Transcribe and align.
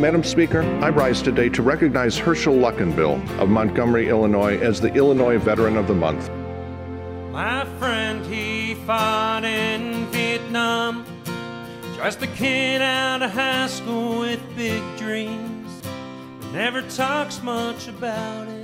Madam 0.00 0.24
Speaker, 0.24 0.62
I 0.80 0.88
rise 0.88 1.20
today 1.20 1.50
to 1.50 1.60
recognize 1.60 2.16
Herschel 2.16 2.54
Luckenbill 2.54 3.20
of 3.38 3.50
Montgomery, 3.50 4.08
Illinois, 4.08 4.58
as 4.58 4.80
the 4.80 4.90
Illinois 4.94 5.36
Veteran 5.36 5.76
of 5.76 5.86
the 5.88 5.94
Month. 5.94 6.30
My 7.32 7.66
friend, 7.78 8.24
he 8.24 8.76
fought 8.86 9.44
in 9.44 10.06
Vietnam. 10.06 11.04
Just 11.98 12.22
a 12.22 12.26
kid 12.28 12.80
out 12.80 13.20
of 13.20 13.30
high 13.30 13.66
school 13.66 14.20
with 14.20 14.40
big 14.56 14.82
dreams, 14.96 15.82
but 16.40 16.50
never 16.52 16.80
talks 16.80 17.42
much 17.42 17.86
about 17.86 18.48
it. 18.48 18.59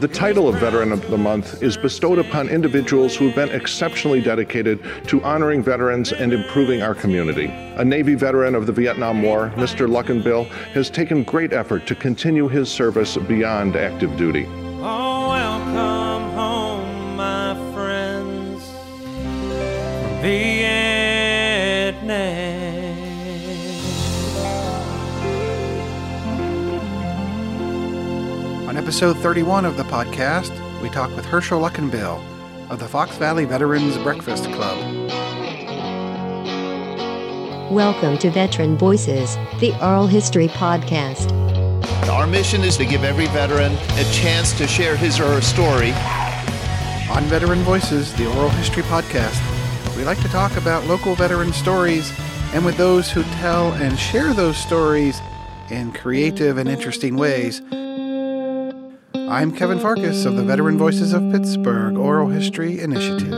The 0.00 0.06
title 0.06 0.48
of 0.48 0.54
Veteran 0.60 0.92
of 0.92 1.10
the 1.10 1.18
Month 1.18 1.60
is 1.60 1.76
bestowed 1.76 2.20
upon 2.20 2.48
individuals 2.48 3.16
who 3.16 3.26
have 3.26 3.34
been 3.34 3.48
exceptionally 3.48 4.20
dedicated 4.20 4.78
to 5.08 5.20
honoring 5.24 5.60
veterans 5.60 6.12
and 6.12 6.32
improving 6.32 6.82
our 6.82 6.94
community. 6.94 7.46
A 7.46 7.84
Navy 7.84 8.14
veteran 8.14 8.54
of 8.54 8.66
the 8.66 8.72
Vietnam 8.72 9.22
War, 9.22 9.52
Mr. 9.56 9.88
Luckenbill 9.88 10.46
has 10.72 10.88
taken 10.88 11.24
great 11.24 11.52
effort 11.52 11.84
to 11.88 11.96
continue 11.96 12.46
his 12.46 12.68
service 12.70 13.16
beyond 13.16 13.74
active 13.74 14.16
duty. 14.16 14.46
Oh, 14.80 15.30
welcome 15.30 16.30
home, 16.36 17.16
my 17.16 17.54
friends 17.74 18.64
from 18.70 20.22
Vietnam. 20.22 20.88
Episode 28.88 29.18
31 29.18 29.66
of 29.66 29.76
the 29.76 29.82
podcast, 29.82 30.50
we 30.80 30.88
talk 30.88 31.14
with 31.14 31.26
Herschel 31.26 31.60
Luckenbill 31.60 32.24
of 32.70 32.78
the 32.78 32.88
Fox 32.88 33.14
Valley 33.18 33.44
Veterans 33.44 33.98
Breakfast 33.98 34.44
Club. 34.44 34.78
Welcome 37.70 38.16
to 38.16 38.30
Veteran 38.30 38.78
Voices, 38.78 39.36
the 39.60 39.76
oral 39.84 40.06
history 40.06 40.48
podcast. 40.48 41.30
Our 42.08 42.26
mission 42.26 42.62
is 42.62 42.78
to 42.78 42.86
give 42.86 43.04
every 43.04 43.26
veteran 43.26 43.74
a 43.74 44.10
chance 44.10 44.56
to 44.56 44.66
share 44.66 44.96
his 44.96 45.20
or 45.20 45.34
her 45.34 45.42
story. 45.42 45.92
On 47.14 47.22
Veteran 47.24 47.58
Voices, 47.64 48.14
the 48.14 48.26
oral 48.38 48.48
history 48.48 48.84
podcast, 48.84 49.38
we 49.98 50.04
like 50.04 50.22
to 50.22 50.28
talk 50.28 50.56
about 50.56 50.86
local 50.86 51.14
veteran 51.14 51.52
stories 51.52 52.10
and 52.54 52.64
with 52.64 52.78
those 52.78 53.10
who 53.10 53.22
tell 53.34 53.74
and 53.74 53.98
share 53.98 54.32
those 54.32 54.56
stories 54.56 55.20
in 55.68 55.92
creative 55.92 56.56
and 56.56 56.70
interesting 56.70 57.16
ways. 57.18 57.60
I'm 59.30 59.52
Kevin 59.52 59.78
Farkas 59.78 60.24
of 60.24 60.36
the 60.36 60.42
Veteran 60.42 60.78
Voices 60.78 61.12
of 61.12 61.20
Pittsburgh 61.30 61.98
Oral 61.98 62.28
History 62.28 62.80
Initiative. 62.80 63.30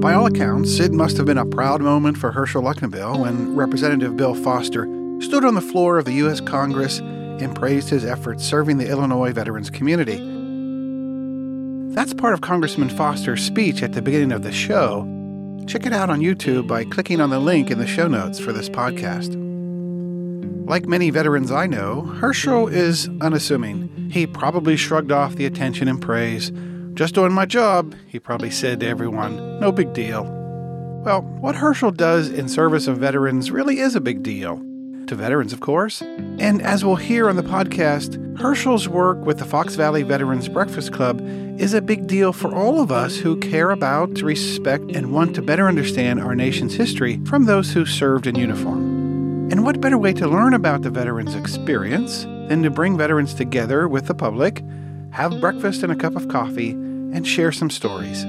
By 0.00 0.12
all 0.12 0.26
accounts, 0.26 0.80
it 0.80 0.92
must 0.92 1.16
have 1.18 1.26
been 1.26 1.38
a 1.38 1.46
proud 1.46 1.82
moment 1.82 2.18
for 2.18 2.32
Herschel 2.32 2.64
Luckenbill 2.64 3.20
when 3.20 3.54
Representative 3.54 4.16
Bill 4.16 4.34
Foster 4.34 4.86
stood 5.20 5.44
on 5.44 5.54
the 5.54 5.60
floor 5.60 5.96
of 5.96 6.04
the 6.04 6.14
U.S. 6.14 6.40
Congress 6.40 6.98
and 6.98 7.54
praised 7.54 7.90
his 7.90 8.04
efforts 8.04 8.44
serving 8.44 8.78
the 8.78 8.88
Illinois 8.88 9.30
veterans 9.30 9.70
community. 9.70 10.16
That's 11.94 12.12
part 12.12 12.34
of 12.34 12.40
Congressman 12.40 12.88
Foster's 12.88 13.44
speech 13.44 13.84
at 13.84 13.92
the 13.92 14.02
beginning 14.02 14.32
of 14.32 14.42
the 14.42 14.50
show. 14.50 15.13
Check 15.66 15.86
it 15.86 15.92
out 15.92 16.10
on 16.10 16.20
YouTube 16.20 16.66
by 16.66 16.84
clicking 16.84 17.20
on 17.20 17.30
the 17.30 17.38
link 17.38 17.70
in 17.70 17.78
the 17.78 17.86
show 17.86 18.06
notes 18.06 18.38
for 18.38 18.52
this 18.52 18.68
podcast. 18.68 19.34
Like 20.68 20.86
many 20.86 21.10
veterans 21.10 21.50
I 21.50 21.66
know, 21.66 22.02
Herschel 22.02 22.68
is 22.68 23.08
unassuming. 23.20 24.10
He 24.10 24.26
probably 24.26 24.76
shrugged 24.76 25.12
off 25.12 25.36
the 25.36 25.46
attention 25.46 25.88
and 25.88 26.00
praise. 26.00 26.52
Just 26.94 27.14
doing 27.14 27.32
my 27.32 27.46
job, 27.46 27.94
he 28.06 28.18
probably 28.18 28.50
said 28.50 28.80
to 28.80 28.86
everyone. 28.86 29.58
No 29.58 29.72
big 29.72 29.92
deal. 29.92 30.24
Well, 31.04 31.22
what 31.22 31.56
Herschel 31.56 31.90
does 31.90 32.28
in 32.30 32.48
service 32.48 32.86
of 32.86 32.98
veterans 32.98 33.50
really 33.50 33.80
is 33.80 33.94
a 33.94 34.00
big 34.00 34.22
deal. 34.22 34.62
To 35.08 35.14
veterans, 35.14 35.52
of 35.52 35.60
course. 35.60 36.00
And 36.00 36.62
as 36.62 36.82
we'll 36.82 36.96
hear 36.96 37.28
on 37.28 37.36
the 37.36 37.42
podcast, 37.42 38.38
Herschel's 38.38 38.88
work 38.88 39.18
with 39.18 39.38
the 39.38 39.44
Fox 39.44 39.74
Valley 39.74 40.02
Veterans 40.02 40.48
Breakfast 40.48 40.92
Club 40.92 41.20
is 41.60 41.74
a 41.74 41.82
big 41.82 42.06
deal 42.06 42.32
for 42.32 42.54
all 42.54 42.80
of 42.80 42.90
us 42.90 43.18
who 43.18 43.36
care 43.36 43.70
about, 43.70 44.22
respect, 44.22 44.84
and 44.92 45.12
want 45.12 45.34
to 45.34 45.42
better 45.42 45.68
understand 45.68 46.20
our 46.20 46.34
nation's 46.34 46.74
history 46.74 47.20
from 47.26 47.44
those 47.44 47.72
who 47.72 47.84
served 47.84 48.26
in 48.26 48.34
uniform. 48.34 49.50
And 49.52 49.62
what 49.62 49.80
better 49.80 49.98
way 49.98 50.14
to 50.14 50.26
learn 50.26 50.54
about 50.54 50.82
the 50.82 50.90
veterans' 50.90 51.34
experience 51.34 52.24
than 52.48 52.62
to 52.62 52.70
bring 52.70 52.96
veterans 52.96 53.34
together 53.34 53.86
with 53.86 54.06
the 54.06 54.14
public, 54.14 54.64
have 55.10 55.38
breakfast 55.38 55.82
and 55.82 55.92
a 55.92 55.96
cup 55.96 56.16
of 56.16 56.28
coffee, 56.28 56.70
and 56.70 57.26
share 57.26 57.52
some 57.52 57.68
stories? 57.68 58.24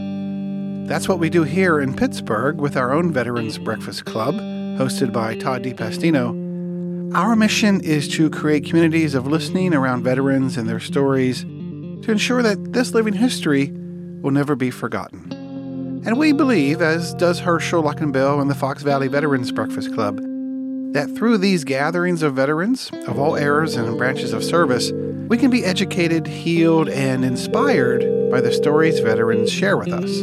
That's 0.87 1.07
what 1.07 1.19
we 1.19 1.29
do 1.29 1.43
here 1.43 1.79
in 1.79 1.95
Pittsburgh 1.95 2.59
with 2.59 2.75
our 2.75 2.93
own 2.93 3.13
Veterans 3.13 3.57
Breakfast 3.57 4.03
Club, 4.03 4.35
hosted 4.35 5.13
by 5.13 5.35
Todd 5.35 5.63
DePastino. 5.63 6.44
Our 7.13 7.35
mission 7.35 7.81
is 7.81 8.07
to 8.09 8.29
create 8.29 8.65
communities 8.65 9.15
of 9.15 9.27
listening 9.27 9.73
around 9.73 10.03
veterans 10.03 10.57
and 10.57 10.67
their 10.67 10.79
stories 10.79 11.43
to 11.43 12.11
ensure 12.11 12.41
that 12.43 12.73
this 12.73 12.93
living 12.93 13.13
history 13.13 13.71
will 14.21 14.31
never 14.31 14.55
be 14.55 14.71
forgotten. 14.71 15.31
And 16.05 16.17
we 16.17 16.33
believe, 16.33 16.81
as 16.81 17.13
does 17.15 17.39
Herschel 17.39 17.83
Luckenbill 17.83 18.41
and 18.41 18.49
the 18.49 18.55
Fox 18.55 18.83
Valley 18.83 19.07
Veterans 19.07 19.51
Breakfast 19.51 19.93
Club, 19.93 20.17
that 20.93 21.09
through 21.15 21.37
these 21.37 21.63
gatherings 21.63 22.21
of 22.21 22.35
veterans 22.35 22.91
of 23.07 23.17
all 23.19 23.35
eras 23.35 23.75
and 23.75 23.97
branches 23.97 24.33
of 24.33 24.43
service, 24.43 24.91
we 25.27 25.37
can 25.37 25.49
be 25.49 25.65
educated, 25.65 26.27
healed, 26.27 26.89
and 26.89 27.25
inspired 27.25 28.29
by 28.29 28.41
the 28.41 28.51
stories 28.51 28.99
veterans 28.99 29.51
share 29.51 29.77
with 29.77 29.91
us. 29.91 30.21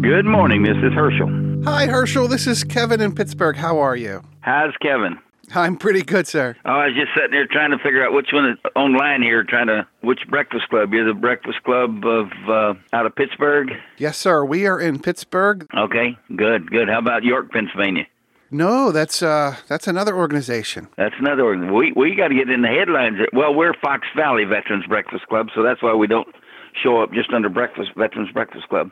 Good 0.00 0.26
morning. 0.26 0.62
This 0.62 0.76
is 0.78 0.92
Herschel. 0.92 1.53
Hi, 1.64 1.86
Herschel. 1.86 2.28
This 2.28 2.46
is 2.46 2.62
Kevin 2.62 3.00
in 3.00 3.14
Pittsburgh. 3.14 3.56
How 3.56 3.78
are 3.78 3.96
you? 3.96 4.22
How's 4.40 4.74
Kevin? 4.82 5.18
I'm 5.54 5.76
pretty 5.76 6.02
good, 6.02 6.26
sir. 6.26 6.56
Oh, 6.64 6.70
I 6.70 6.86
was 6.86 6.94
just 6.94 7.08
sitting 7.14 7.30
there 7.30 7.46
trying 7.46 7.70
to 7.70 7.78
figure 7.78 8.04
out 8.04 8.12
which 8.12 8.28
one 8.32 8.50
is 8.50 8.58
online 8.76 9.22
here, 9.22 9.44
trying 9.44 9.68
to 9.68 9.86
which 10.02 10.20
breakfast 10.28 10.68
club. 10.68 10.92
You're 10.92 11.06
the 11.06 11.14
breakfast 11.18 11.62
club 11.64 12.04
of 12.04 12.28
uh, 12.48 12.74
out 12.92 13.06
of 13.06 13.14
Pittsburgh. 13.16 13.70
Yes, 13.96 14.18
sir. 14.18 14.44
We 14.44 14.66
are 14.66 14.78
in 14.78 14.98
Pittsburgh. 14.98 15.66
Okay, 15.74 16.18
good, 16.36 16.70
good. 16.70 16.88
How 16.88 16.98
about 16.98 17.24
York, 17.24 17.50
Pennsylvania? 17.50 18.06
No, 18.50 18.92
that's 18.92 19.22
uh, 19.22 19.56
that's 19.68 19.86
another 19.88 20.14
organization. 20.14 20.88
That's 20.96 21.14
another 21.18 21.44
one. 21.46 21.72
We 21.74 21.92
we 21.96 22.14
got 22.14 22.28
to 22.28 22.34
get 22.34 22.50
in 22.50 22.62
the 22.62 22.68
headlines. 22.68 23.18
Well, 23.32 23.54
we're 23.54 23.74
Fox 23.82 24.06
Valley 24.16 24.44
Veterans 24.44 24.86
Breakfast 24.86 25.26
Club, 25.28 25.48
so 25.54 25.62
that's 25.62 25.82
why 25.82 25.94
we 25.94 26.06
don't 26.06 26.28
show 26.82 27.02
up 27.02 27.12
just 27.12 27.32
under 27.32 27.48
Breakfast 27.48 27.90
Veterans 27.96 28.30
Breakfast 28.32 28.68
Club. 28.68 28.90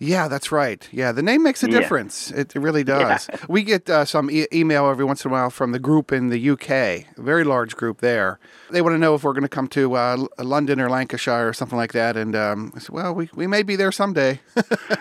Yeah, 0.00 0.28
that's 0.28 0.50
right. 0.50 0.88
Yeah, 0.92 1.12
the 1.12 1.22
name 1.22 1.42
makes 1.42 1.62
a 1.62 1.70
Yeah. 1.70 1.78
difference. 1.80 2.30
It 2.32 2.54
really 2.54 2.82
does. 2.84 3.28
We 3.48 3.62
get 3.62 3.88
uh, 3.88 4.04
some 4.04 4.30
e- 4.30 4.46
email 4.52 4.88
every 4.90 5.04
once 5.04 5.24
in 5.24 5.30
a 5.30 5.32
while 5.32 5.50
from 5.50 5.72
the 5.72 5.78
group 5.78 6.10
in 6.12 6.28
the 6.28 6.50
UK, 6.50 6.70
a 6.70 7.04
very 7.18 7.44
large 7.44 7.76
group 7.76 8.00
there. 8.00 8.38
They 8.70 8.82
want 8.82 8.94
to 8.94 8.98
know 8.98 9.14
if 9.14 9.22
we're 9.22 9.32
going 9.32 9.42
to 9.42 9.48
come 9.48 9.68
to 9.68 9.96
uh, 9.96 10.16
L- 10.18 10.28
London 10.44 10.80
or 10.80 10.90
Lancashire 10.90 11.48
or 11.48 11.52
something 11.52 11.78
like 11.78 11.92
that. 11.92 12.16
And 12.16 12.34
um, 12.34 12.72
I 12.74 12.80
said, 12.80 12.90
well, 12.90 13.14
we, 13.14 13.30
we 13.34 13.46
may 13.46 13.62
be 13.62 13.76
there 13.76 13.92
someday. 13.92 14.40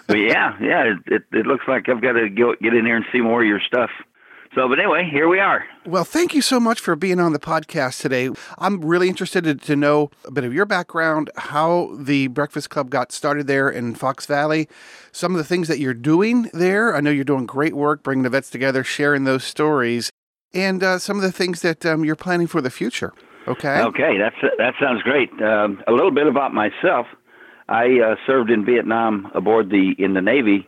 yeah, 0.10 0.56
yeah, 0.62 0.84
it, 0.84 0.98
it 1.08 1.24
it 1.32 1.46
looks 1.48 1.66
like 1.68 1.90
I've 1.90 2.02
got 2.02 2.14
to 2.14 2.30
go 2.30 2.54
get 2.62 2.74
in 2.74 2.86
here 2.86 2.96
and 2.96 3.06
see 3.12 3.22
more 3.22 3.42
of 3.42 3.48
your 3.48 3.60
stuff. 3.62 3.90
So, 4.56 4.68
but 4.68 4.80
anyway, 4.80 5.08
here 5.12 5.28
we 5.28 5.40
are. 5.40 5.64
Well, 5.86 6.04
thank 6.04 6.34
you 6.34 6.42
so 6.42 6.60
much 6.60 6.80
for 6.80 6.96
being 6.96 7.20
on 7.20 7.34
the 7.34 7.40
podcast 7.40 8.02
today. 8.02 8.30
I'm 8.58 8.82
really 8.82 9.08
interested 9.08 9.44
to, 9.44 9.56
to 9.56 9.76
know 9.76 10.10
a 10.26 10.32
bit 10.32 10.44
of 10.44 10.54
your 10.54 10.66
background, 10.66 11.30
how 11.36 11.96
the 12.00 12.28
Breakfast 12.28 12.72
Club 12.72 12.90
got 12.90 13.12
started 13.12 13.46
there 13.46 13.70
in 13.70 13.94
Fox 13.94 14.26
Valley, 14.26 14.68
some 15.12 15.34
of 15.34 15.38
the 15.38 15.44
things 15.44 15.68
that 15.68 15.78
you're 15.78 15.94
doing 15.94 16.50
there. 16.52 16.96
I 16.96 17.00
know 17.00 17.12
you're 17.12 17.24
doing 17.24 17.46
great 17.46 17.76
work 17.76 18.02
bringing 18.02 18.24
the 18.24 18.30
vets 18.30 18.50
together, 18.50 18.84
sharing 18.84 19.24
those 19.24 19.44
stories, 19.44 20.10
and 20.52 20.84
uh, 20.84 20.98
some 20.98 21.18
of 21.18 21.22
the 21.22 21.32
things 21.32 21.62
that 21.62 21.86
um, 21.86 22.04
you're 22.04 22.16
planning 22.16 22.48
for 22.48 22.60
the 22.60 22.72
future. 22.72 23.14
Okay. 23.48 23.82
Okay, 23.82 24.18
that's 24.18 24.36
that 24.58 24.74
sounds 24.80 25.02
great. 25.04 25.30
Um, 25.42 25.82
a 25.88 25.92
little 25.92 26.12
bit 26.12 26.28
about 26.28 26.54
myself. 26.54 27.08
I 27.68 28.00
uh, 28.00 28.16
served 28.26 28.50
in 28.50 28.66
Vietnam 28.66 29.32
aboard 29.36 29.70
the 29.70 29.94
in 30.00 30.16
the 30.16 30.22
Navy 30.22 30.68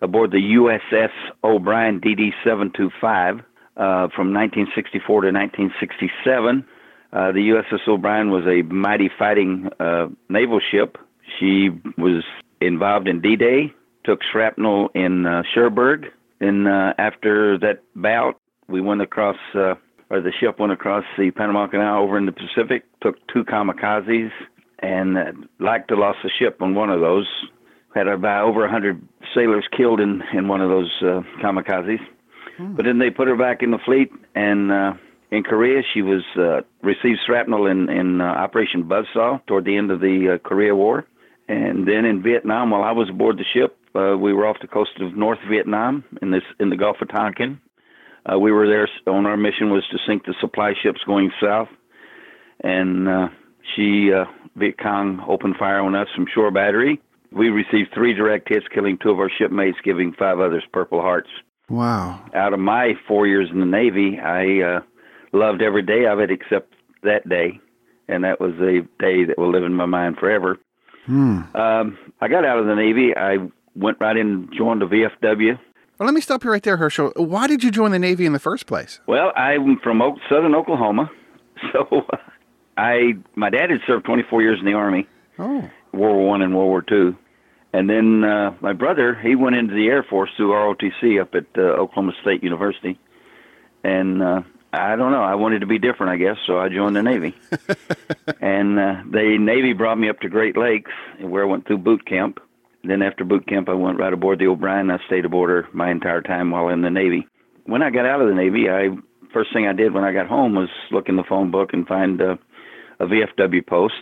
aboard 0.00 0.30
the 0.30 0.38
USS 0.38 1.10
O'Brien 1.42 2.00
DD 2.00 2.32
725 2.44 3.40
uh, 3.78 4.08
from 4.14 4.34
1964 4.34 5.22
to 5.22 5.28
1967. 5.28 6.64
Uh, 7.12 7.32
the 7.32 7.38
USS 7.50 7.88
O'Brien 7.88 8.30
was 8.30 8.44
a 8.46 8.62
mighty 8.62 9.10
fighting 9.18 9.70
uh, 9.80 10.08
naval 10.28 10.60
ship. 10.60 10.98
She 11.38 11.70
was 11.96 12.22
involved 12.60 13.08
in 13.08 13.20
D-Day, 13.20 13.72
took 14.04 14.20
shrapnel 14.30 14.90
in 14.94 15.26
uh, 15.26 15.42
Cherbourg. 15.54 16.06
And 16.40 16.68
uh, 16.68 16.94
after 16.98 17.58
that 17.58 17.82
bout, 17.96 18.40
we 18.68 18.80
went 18.80 19.00
across, 19.00 19.36
uh, 19.54 19.74
or 20.10 20.20
the 20.20 20.32
ship 20.38 20.58
went 20.58 20.72
across 20.72 21.04
the 21.16 21.30
Panama 21.30 21.66
Canal 21.66 22.02
over 22.02 22.18
in 22.18 22.26
the 22.26 22.32
Pacific, 22.32 22.84
took 23.00 23.16
two 23.28 23.44
kamikazes, 23.44 24.30
and 24.80 25.18
uh, 25.18 25.32
like 25.58 25.88
to 25.88 25.96
lost 25.96 26.18
the 26.22 26.30
ship 26.38 26.60
on 26.60 26.74
one 26.74 26.90
of 26.90 27.00
those. 27.00 27.26
Had 27.98 28.06
about 28.06 28.44
over 28.44 28.60
100 28.60 29.02
sailors 29.34 29.66
killed 29.76 30.00
in, 30.00 30.22
in 30.32 30.46
one 30.46 30.60
of 30.60 30.70
those 30.70 30.92
uh, 31.02 31.22
kamikazes. 31.42 31.98
But 32.76 32.84
then 32.84 32.98
they 32.98 33.10
put 33.10 33.28
her 33.28 33.36
back 33.36 33.62
in 33.62 33.70
the 33.70 33.78
fleet, 33.78 34.10
and 34.34 34.70
uh, 34.70 34.92
In 35.30 35.42
Korea, 35.42 35.82
she 35.92 36.00
was 36.00 36.22
uh, 36.36 36.62
received 36.82 37.20
shrapnel 37.26 37.66
in 37.66 37.90
in 37.90 38.20
uh, 38.20 38.24
Operation 38.24 38.84
Buzzsaw 38.84 39.44
toward 39.46 39.64
the 39.66 39.76
end 39.76 39.90
of 39.90 40.00
the 40.00 40.34
uh, 40.34 40.48
Korea 40.48 40.74
War, 40.74 41.04
and 41.48 41.86
then 41.86 42.06
in 42.06 42.22
Vietnam, 42.22 42.70
while 42.70 42.82
I 42.82 42.92
was 42.92 43.10
aboard 43.10 43.36
the 43.36 43.44
ship, 43.52 43.76
uh, 43.94 44.16
we 44.16 44.32
were 44.32 44.46
off 44.46 44.56
the 44.62 44.68
coast 44.68 44.92
of 45.00 45.14
North 45.16 45.38
Vietnam 45.50 46.02
in 46.22 46.30
this 46.30 46.44
in 46.58 46.70
the 46.70 46.76
Gulf 46.76 46.96
of 47.02 47.08
Tonkin. 47.08 47.60
Uh, 48.24 48.38
we 48.38 48.52
were 48.52 48.66
there 48.66 48.88
on 49.06 49.26
our 49.26 49.36
mission 49.36 49.70
was 49.70 49.86
to 49.90 49.98
sink 50.06 50.24
the 50.24 50.34
supply 50.40 50.72
ships 50.82 51.00
going 51.06 51.30
south, 51.42 51.68
and 52.64 53.06
uh, 53.06 53.28
she 53.76 54.10
uh, 54.12 54.24
Viet 54.56 54.78
Cong 54.78 55.22
opened 55.28 55.56
fire 55.56 55.80
on 55.80 55.94
us 55.94 56.08
from 56.14 56.26
shore 56.34 56.50
battery. 56.50 57.00
We 57.32 57.48
received 57.48 57.90
three 57.94 58.14
direct 58.14 58.48
hits, 58.48 58.66
killing 58.74 58.98
two 59.02 59.10
of 59.10 59.18
our 59.18 59.30
shipmates, 59.30 59.78
giving 59.84 60.12
five 60.12 60.40
others 60.40 60.64
Purple 60.72 61.00
Hearts. 61.00 61.28
Wow. 61.68 62.24
Out 62.34 62.54
of 62.54 62.60
my 62.60 62.94
four 63.06 63.26
years 63.26 63.48
in 63.52 63.60
the 63.60 63.66
Navy, 63.66 64.18
I 64.18 64.60
uh, 64.62 64.80
loved 65.32 65.60
every 65.62 65.82
day 65.82 66.06
of 66.06 66.18
it 66.20 66.30
except 66.30 66.72
that 67.02 67.28
day, 67.28 67.60
and 68.08 68.24
that 68.24 68.40
was 68.40 68.54
a 68.54 68.80
day 69.02 69.24
that 69.24 69.36
will 69.36 69.50
live 69.52 69.64
in 69.64 69.74
my 69.74 69.84
mind 69.84 70.16
forever. 70.18 70.56
Hmm. 71.04 71.42
Um, 71.54 71.98
I 72.20 72.28
got 72.28 72.44
out 72.44 72.58
of 72.58 72.66
the 72.66 72.74
Navy. 72.74 73.14
I 73.16 73.36
went 73.74 73.98
right 74.00 74.16
in 74.16 74.26
and 74.28 74.52
joined 74.56 74.80
the 74.80 74.86
VFW. 74.86 75.58
Well, 75.98 76.06
let 76.06 76.14
me 76.14 76.20
stop 76.20 76.44
you 76.44 76.50
right 76.50 76.62
there, 76.62 76.76
Herschel. 76.76 77.12
Why 77.16 77.46
did 77.46 77.62
you 77.62 77.70
join 77.70 77.90
the 77.90 77.98
Navy 77.98 78.24
in 78.24 78.32
the 78.32 78.38
first 78.38 78.66
place? 78.66 79.00
Well, 79.06 79.32
I'm 79.36 79.78
from 79.82 80.00
Oak, 80.00 80.16
southern 80.30 80.54
Oklahoma, 80.54 81.10
so 81.72 82.06
I 82.76 83.14
my 83.34 83.50
dad 83.50 83.70
had 83.70 83.80
served 83.86 84.06
24 84.06 84.40
years 84.42 84.58
in 84.60 84.64
the 84.64 84.74
Army, 84.74 85.06
Oh. 85.38 85.68
World 85.92 86.16
War 86.16 86.26
One 86.26 86.42
and 86.42 86.54
World 86.54 86.68
War 86.68 86.82
Two, 86.82 87.16
and 87.72 87.88
then 87.88 88.24
uh, 88.24 88.54
my 88.60 88.72
brother 88.72 89.14
he 89.14 89.34
went 89.34 89.56
into 89.56 89.74
the 89.74 89.86
Air 89.86 90.02
Force 90.02 90.30
through 90.36 90.50
ROTC 90.50 91.20
up 91.20 91.34
at 91.34 91.46
uh, 91.56 91.62
Oklahoma 91.62 92.12
State 92.22 92.42
University, 92.42 92.98
and 93.84 94.22
uh, 94.22 94.42
I 94.72 94.96
don't 94.96 95.12
know 95.12 95.22
I 95.22 95.34
wanted 95.34 95.60
to 95.60 95.66
be 95.66 95.78
different 95.78 96.12
I 96.12 96.16
guess 96.16 96.36
so 96.46 96.58
I 96.58 96.68
joined 96.68 96.96
the 96.96 97.02
Navy, 97.02 97.34
and 98.40 98.78
uh, 98.78 99.02
the 99.10 99.36
Navy 99.38 99.72
brought 99.72 99.98
me 99.98 100.08
up 100.08 100.20
to 100.20 100.28
Great 100.28 100.56
Lakes 100.56 100.92
where 101.20 101.42
I 101.42 101.46
went 101.46 101.66
through 101.66 101.78
boot 101.78 102.06
camp. 102.06 102.40
Then 102.84 103.02
after 103.02 103.24
boot 103.24 103.46
camp 103.46 103.68
I 103.68 103.74
went 103.74 103.98
right 103.98 104.12
aboard 104.12 104.38
the 104.38 104.46
O'Brien. 104.46 104.90
I 104.90 104.98
stayed 105.06 105.24
aboard 105.24 105.50
her 105.50 105.68
my 105.72 105.90
entire 105.90 106.22
time 106.22 106.50
while 106.50 106.68
in 106.68 106.82
the 106.82 106.90
Navy. 106.90 107.26
When 107.64 107.82
I 107.82 107.90
got 107.90 108.06
out 108.06 108.22
of 108.22 108.28
the 108.28 108.34
Navy, 108.34 108.70
I 108.70 108.96
first 109.32 109.52
thing 109.52 109.66
I 109.66 109.72
did 109.72 109.92
when 109.92 110.04
I 110.04 110.12
got 110.12 110.26
home 110.26 110.54
was 110.54 110.68
look 110.90 111.08
in 111.08 111.16
the 111.16 111.24
phone 111.24 111.50
book 111.50 111.72
and 111.72 111.86
find 111.86 112.20
uh, 112.20 112.36
a 113.00 113.06
VFW 113.06 113.66
post 113.66 113.94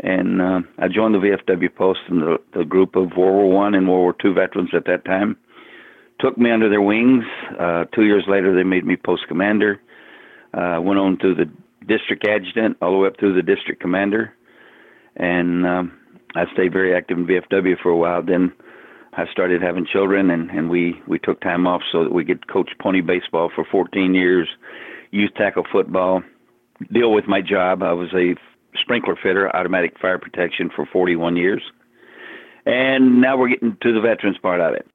and 0.00 0.42
uh, 0.42 0.60
I 0.78 0.88
joined 0.88 1.14
the 1.14 1.18
VFW 1.18 1.74
post 1.74 2.00
and 2.08 2.20
the, 2.20 2.36
the 2.54 2.64
group 2.64 2.96
of 2.96 3.16
World 3.16 3.34
War 3.34 3.50
One 3.50 3.74
and 3.74 3.88
World 3.88 4.02
War 4.02 4.16
Two 4.20 4.34
veterans 4.34 4.70
at 4.74 4.84
that 4.86 5.04
time 5.04 5.36
took 6.20 6.38
me 6.38 6.50
under 6.50 6.68
their 6.68 6.82
wings. 6.82 7.24
Uh, 7.58 7.84
two 7.94 8.04
years 8.04 8.24
later, 8.28 8.54
they 8.54 8.62
made 8.62 8.84
me 8.84 8.96
post 8.96 9.22
commander. 9.28 9.80
Uh, 10.54 10.78
went 10.80 10.98
on 10.98 11.18
to 11.18 11.34
the 11.34 11.50
district 11.86 12.26
adjutant, 12.26 12.76
all 12.80 12.92
the 12.92 12.98
way 12.98 13.08
up 13.08 13.18
through 13.18 13.34
the 13.34 13.42
district 13.42 13.80
commander, 13.80 14.34
and 15.16 15.66
um, 15.66 15.98
I 16.34 16.44
stayed 16.52 16.72
very 16.72 16.94
active 16.94 17.18
in 17.18 17.26
VFW 17.26 17.78
for 17.82 17.90
a 17.90 17.96
while. 17.96 18.22
Then 18.22 18.52
I 19.12 19.26
started 19.30 19.60
having 19.60 19.86
children, 19.86 20.30
and, 20.30 20.50
and 20.50 20.70
we 20.70 21.00
we 21.06 21.18
took 21.18 21.40
time 21.40 21.66
off 21.66 21.82
so 21.92 22.04
that 22.04 22.12
we 22.12 22.24
could 22.24 22.48
coach 22.48 22.70
pony 22.80 23.02
baseball 23.02 23.50
for 23.54 23.66
14 23.70 24.14
years, 24.14 24.48
youth 25.10 25.32
tackle 25.36 25.66
football, 25.70 26.22
deal 26.92 27.12
with 27.12 27.26
my 27.26 27.40
job. 27.42 27.82
I 27.82 27.92
was 27.92 28.08
a 28.14 28.34
sprinkler 28.80 29.16
fitter, 29.16 29.54
automatic 29.54 29.98
fire 30.00 30.18
protection 30.18 30.70
for 30.74 30.86
41 30.86 31.36
years. 31.36 31.62
And 32.64 33.20
now 33.20 33.36
we're 33.36 33.48
getting 33.48 33.76
to 33.80 33.92
the 33.92 34.00
veterans 34.00 34.38
part 34.38 34.60
of 34.60 34.74
it. 34.74 34.86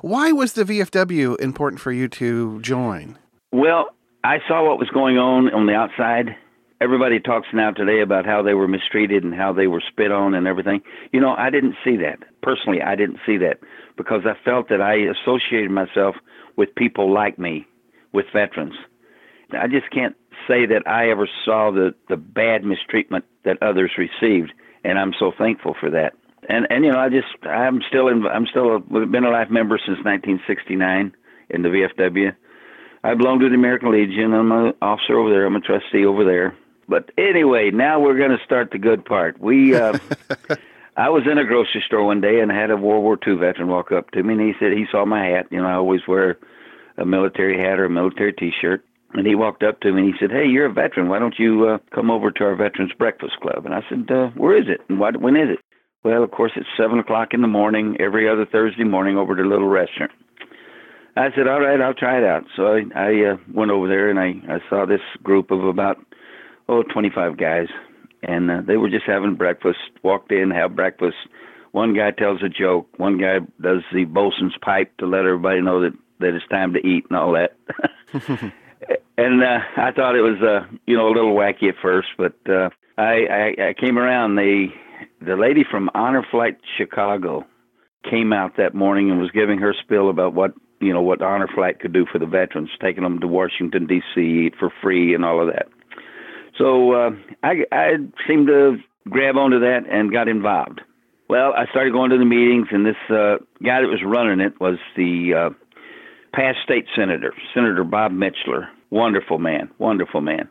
Why 0.00 0.32
was 0.32 0.54
the 0.54 0.64
VFW 0.64 1.38
important 1.40 1.80
for 1.80 1.92
you 1.92 2.08
to 2.08 2.60
join? 2.60 3.18
Well, 3.52 3.90
I 4.24 4.38
saw 4.46 4.66
what 4.66 4.78
was 4.78 4.88
going 4.90 5.18
on 5.18 5.52
on 5.52 5.66
the 5.66 5.74
outside. 5.74 6.36
Everybody 6.80 7.20
talks 7.20 7.48
now 7.52 7.70
today 7.72 8.00
about 8.00 8.24
how 8.24 8.42
they 8.42 8.54
were 8.54 8.68
mistreated 8.68 9.22
and 9.22 9.34
how 9.34 9.52
they 9.52 9.66
were 9.66 9.82
spit 9.86 10.12
on 10.12 10.34
and 10.34 10.46
everything. 10.46 10.80
You 11.12 11.20
know, 11.20 11.34
I 11.36 11.50
didn't 11.50 11.74
see 11.84 11.96
that. 11.96 12.20
Personally, 12.42 12.80
I 12.80 12.94
didn't 12.94 13.18
see 13.26 13.36
that 13.38 13.58
because 13.96 14.22
I 14.24 14.32
felt 14.44 14.68
that 14.70 14.80
I 14.80 14.94
associated 14.94 15.70
myself 15.70 16.16
with 16.56 16.74
people 16.74 17.12
like 17.12 17.38
me, 17.38 17.66
with 18.12 18.26
veterans. 18.32 18.74
I 19.52 19.66
just 19.66 19.90
can't 19.90 20.16
say 20.50 20.66
that 20.66 20.86
I 20.86 21.10
ever 21.10 21.28
saw 21.44 21.70
the 21.70 21.94
the 22.08 22.16
bad 22.16 22.64
mistreatment 22.64 23.24
that 23.44 23.62
others 23.62 23.92
received, 23.96 24.52
and 24.84 24.98
I'm 24.98 25.14
so 25.18 25.32
thankful 25.36 25.76
for 25.78 25.90
that. 25.90 26.14
And 26.48 26.66
and 26.70 26.84
you 26.84 26.92
know, 26.92 26.98
I 26.98 27.08
just 27.08 27.28
I'm 27.44 27.80
still 27.88 28.08
in 28.08 28.26
I'm 28.26 28.46
still 28.46 28.76
a, 28.76 28.80
been 28.80 29.24
a 29.24 29.30
life 29.30 29.50
member 29.50 29.78
since 29.78 29.98
1969 30.04 31.14
in 31.50 31.62
the 31.62 31.68
VFW. 31.68 32.34
I 33.02 33.14
belong 33.14 33.40
to 33.40 33.48
the 33.48 33.54
American 33.54 33.92
Legion. 33.92 34.34
I'm 34.34 34.52
an 34.52 34.74
officer 34.82 35.18
over 35.18 35.30
there. 35.30 35.46
I'm 35.46 35.56
a 35.56 35.60
trustee 35.60 36.04
over 36.04 36.24
there. 36.24 36.54
But 36.86 37.10
anyway, 37.16 37.70
now 37.70 38.00
we're 38.00 38.18
going 38.18 38.36
to 38.36 38.44
start 38.44 38.72
the 38.72 38.78
good 38.78 39.04
part. 39.04 39.40
We 39.40 39.76
uh, 39.76 39.96
I 40.96 41.08
was 41.08 41.22
in 41.30 41.38
a 41.38 41.44
grocery 41.44 41.82
store 41.86 42.04
one 42.04 42.20
day 42.20 42.40
and 42.40 42.50
had 42.50 42.70
a 42.70 42.76
World 42.76 43.04
War 43.04 43.18
II 43.26 43.36
veteran 43.36 43.68
walk 43.68 43.92
up 43.92 44.10
to 44.10 44.22
me 44.22 44.34
and 44.34 44.42
he 44.42 44.52
said 44.58 44.72
he 44.72 44.86
saw 44.90 45.04
my 45.04 45.24
hat. 45.24 45.46
You 45.50 45.62
know, 45.62 45.68
I 45.68 45.74
always 45.74 46.06
wear 46.06 46.36
a 46.98 47.06
military 47.06 47.58
hat 47.58 47.78
or 47.78 47.86
a 47.86 47.90
military 47.90 48.32
T-shirt. 48.32 48.84
And 49.12 49.26
he 49.26 49.34
walked 49.34 49.62
up 49.62 49.80
to 49.80 49.92
me 49.92 50.02
and 50.02 50.14
he 50.14 50.18
said, 50.20 50.30
"Hey, 50.30 50.46
you're 50.46 50.66
a 50.66 50.72
veteran. 50.72 51.08
Why 51.08 51.18
don't 51.18 51.38
you 51.38 51.66
uh, 51.66 51.78
come 51.92 52.10
over 52.10 52.30
to 52.30 52.44
our 52.44 52.54
Veterans 52.54 52.92
Breakfast 52.96 53.34
Club?" 53.42 53.66
And 53.66 53.74
I 53.74 53.82
said, 53.88 54.10
uh, 54.10 54.28
"Where 54.36 54.56
is 54.56 54.68
it? 54.68 54.80
And 54.88 55.00
why, 55.00 55.10
when 55.10 55.36
is 55.36 55.48
it?" 55.50 55.58
Well, 56.04 56.22
of 56.22 56.30
course, 56.30 56.52
it's 56.56 56.68
seven 56.78 56.98
o'clock 56.98 57.34
in 57.34 57.42
the 57.42 57.48
morning 57.48 57.96
every 58.00 58.28
other 58.28 58.46
Thursday 58.46 58.84
morning 58.84 59.18
over 59.18 59.38
a 59.38 59.48
little 59.48 59.68
restaurant. 59.68 60.12
I 61.16 61.28
said, 61.34 61.48
"All 61.48 61.60
right, 61.60 61.80
I'll 61.80 61.94
try 61.94 62.18
it 62.18 62.24
out." 62.24 62.44
So 62.56 62.66
I, 62.66 62.82
I 62.94 63.32
uh, 63.32 63.36
went 63.52 63.72
over 63.72 63.88
there 63.88 64.10
and 64.10 64.18
I, 64.18 64.34
I 64.48 64.58
saw 64.70 64.86
this 64.86 65.00
group 65.22 65.50
of 65.50 65.64
about 65.64 65.98
oh 66.68 66.84
25 66.84 67.36
guys, 67.36 67.66
and 68.22 68.50
uh, 68.50 68.60
they 68.64 68.76
were 68.76 68.90
just 68.90 69.06
having 69.06 69.34
breakfast. 69.34 69.78
Walked 70.04 70.30
in, 70.30 70.52
have 70.52 70.76
breakfast. 70.76 71.16
One 71.72 71.94
guy 71.94 72.12
tells 72.12 72.42
a 72.42 72.48
joke. 72.48 72.88
One 72.96 73.18
guy 73.18 73.40
does 73.60 73.82
the 73.92 74.04
bosun's 74.04 74.56
pipe 74.62 74.96
to 74.98 75.06
let 75.06 75.26
everybody 75.26 75.60
know 75.60 75.80
that 75.80 75.92
that 76.20 76.34
it's 76.34 76.46
time 76.48 76.74
to 76.74 76.86
eat 76.86 77.06
and 77.10 77.18
all 77.18 77.32
that. 77.32 78.52
and 79.16 79.42
uh, 79.42 79.58
I 79.76 79.92
thought 79.92 80.16
it 80.16 80.22
was 80.22 80.40
uh, 80.42 80.66
you 80.86 80.96
know 80.96 81.08
a 81.08 81.12
little 81.12 81.34
wacky 81.34 81.68
at 81.68 81.76
first, 81.82 82.08
but 82.16 82.34
uh, 82.48 82.70
I, 82.96 83.26
I 83.58 83.68
I 83.68 83.74
came 83.78 83.98
around. 83.98 84.36
They 84.36 84.72
the 85.20 85.36
lady 85.36 85.64
from 85.68 85.90
Honor 85.94 86.26
Flight 86.30 86.58
Chicago 86.76 87.46
came 88.08 88.32
out 88.32 88.56
that 88.56 88.74
morning 88.74 89.10
and 89.10 89.20
was 89.20 89.30
giving 89.30 89.58
her 89.58 89.74
spiel 89.74 90.08
about 90.08 90.34
what 90.34 90.52
you 90.80 90.92
know 90.92 91.02
what 91.02 91.22
Honor 91.22 91.48
Flight 91.54 91.80
could 91.80 91.92
do 91.92 92.06
for 92.10 92.18
the 92.18 92.26
veterans, 92.26 92.70
taking 92.80 93.02
them 93.02 93.20
to 93.20 93.28
Washington 93.28 93.86
D.C. 93.86 94.52
for 94.58 94.72
free 94.82 95.14
and 95.14 95.24
all 95.24 95.40
of 95.40 95.52
that. 95.52 95.68
So 96.56 96.92
uh, 96.92 97.10
I 97.42 97.64
I 97.72 97.92
seemed 98.26 98.48
to 98.48 98.78
grab 99.08 99.36
onto 99.36 99.60
that 99.60 99.80
and 99.90 100.12
got 100.12 100.28
involved. 100.28 100.80
Well, 101.28 101.52
I 101.56 101.66
started 101.66 101.92
going 101.92 102.10
to 102.10 102.18
the 102.18 102.24
meetings, 102.24 102.68
and 102.72 102.84
this 102.84 102.96
uh, 103.08 103.36
guy 103.62 103.82
that 103.82 103.88
was 103.88 104.02
running 104.04 104.40
it 104.40 104.60
was 104.60 104.78
the 104.96 105.34
uh, 105.34 105.50
past 106.32 106.58
state 106.64 106.86
senator, 106.96 107.32
Senator 107.54 107.84
Bob 107.84 108.12
Mitchler. 108.12 108.68
Wonderful 108.90 109.38
man, 109.38 109.70
wonderful 109.78 110.20
man. 110.20 110.48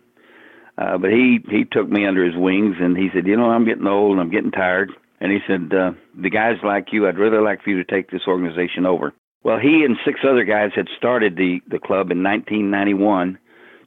Uh, 0.77 0.97
but 0.97 1.09
he 1.11 1.39
he 1.49 1.65
took 1.65 1.89
me 1.89 2.05
under 2.05 2.23
his 2.23 2.35
wings, 2.37 2.77
and 2.79 2.95
he 2.95 3.09
said, 3.13 3.27
you 3.27 3.35
know, 3.35 3.49
I'm 3.49 3.65
getting 3.65 3.87
old, 3.87 4.17
I'm 4.17 4.31
getting 4.31 4.51
tired. 4.51 4.91
And 5.19 5.31
he 5.31 5.39
said, 5.45 5.73
uh, 5.73 5.91
the 6.15 6.29
guys 6.29 6.55
like 6.63 6.93
you, 6.93 7.05
I'd 7.05 7.17
really 7.17 7.43
like 7.43 7.61
for 7.61 7.71
you 7.71 7.83
to 7.83 7.93
take 7.93 8.09
this 8.09 8.21
organization 8.27 8.85
over. 8.85 9.13
Well, 9.43 9.59
he 9.59 9.83
and 9.83 9.97
six 10.05 10.21
other 10.23 10.45
guys 10.45 10.71
had 10.75 10.87
started 10.97 11.35
the 11.35 11.59
the 11.67 11.79
club 11.79 12.11
in 12.11 12.23
1991, 12.23 13.37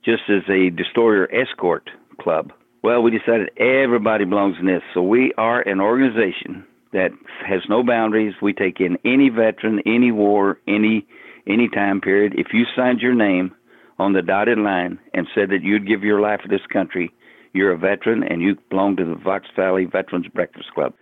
just 0.05 0.23
as 0.29 0.43
a 0.51 0.71
destroyer 0.71 1.29
escort 1.33 1.89
club. 2.21 2.53
Well, 2.83 3.03
we 3.03 3.11
decided 3.11 3.51
everybody 3.59 4.25
belongs 4.25 4.57
in 4.61 4.67
this, 4.67 4.83
so 4.93 5.03
we 5.03 5.33
are 5.39 5.61
an 5.63 5.81
organization 5.81 6.65
that 6.93 7.11
has 7.47 7.61
no 7.69 7.83
boundaries. 7.83 8.35
We 8.43 8.53
take 8.53 8.81
in 8.81 8.99
any 9.05 9.29
veteran, 9.29 9.81
any 9.87 10.11
war, 10.11 10.59
any 10.67 11.07
any 11.47 11.69
time 11.69 12.01
period. 12.01 12.35
If 12.37 12.49
you 12.53 12.65
signed 12.77 13.01
your 13.01 13.15
name 13.15 13.55
on 13.99 14.13
the 14.13 14.23
dotted 14.23 14.59
line 14.59 14.99
and 15.15 15.27
said 15.35 15.51
that 15.51 15.63
you'd 15.63 15.87
give 15.87 16.03
your 16.03 16.21
life 16.21 16.41
for 16.43 16.49
this 16.49 16.67
country, 16.73 17.13
you're 17.53 17.73
a 17.73 17.79
veteran 17.79 18.23
and 18.23 18.41
you 18.41 18.57
belong 18.71 18.97
to 18.97 19.05
the 19.05 19.21
Fox 19.23 19.47
Valley 19.57 19.85
Veterans 19.85 20.27
Breakfast 20.29 20.73
Club. 20.75 20.95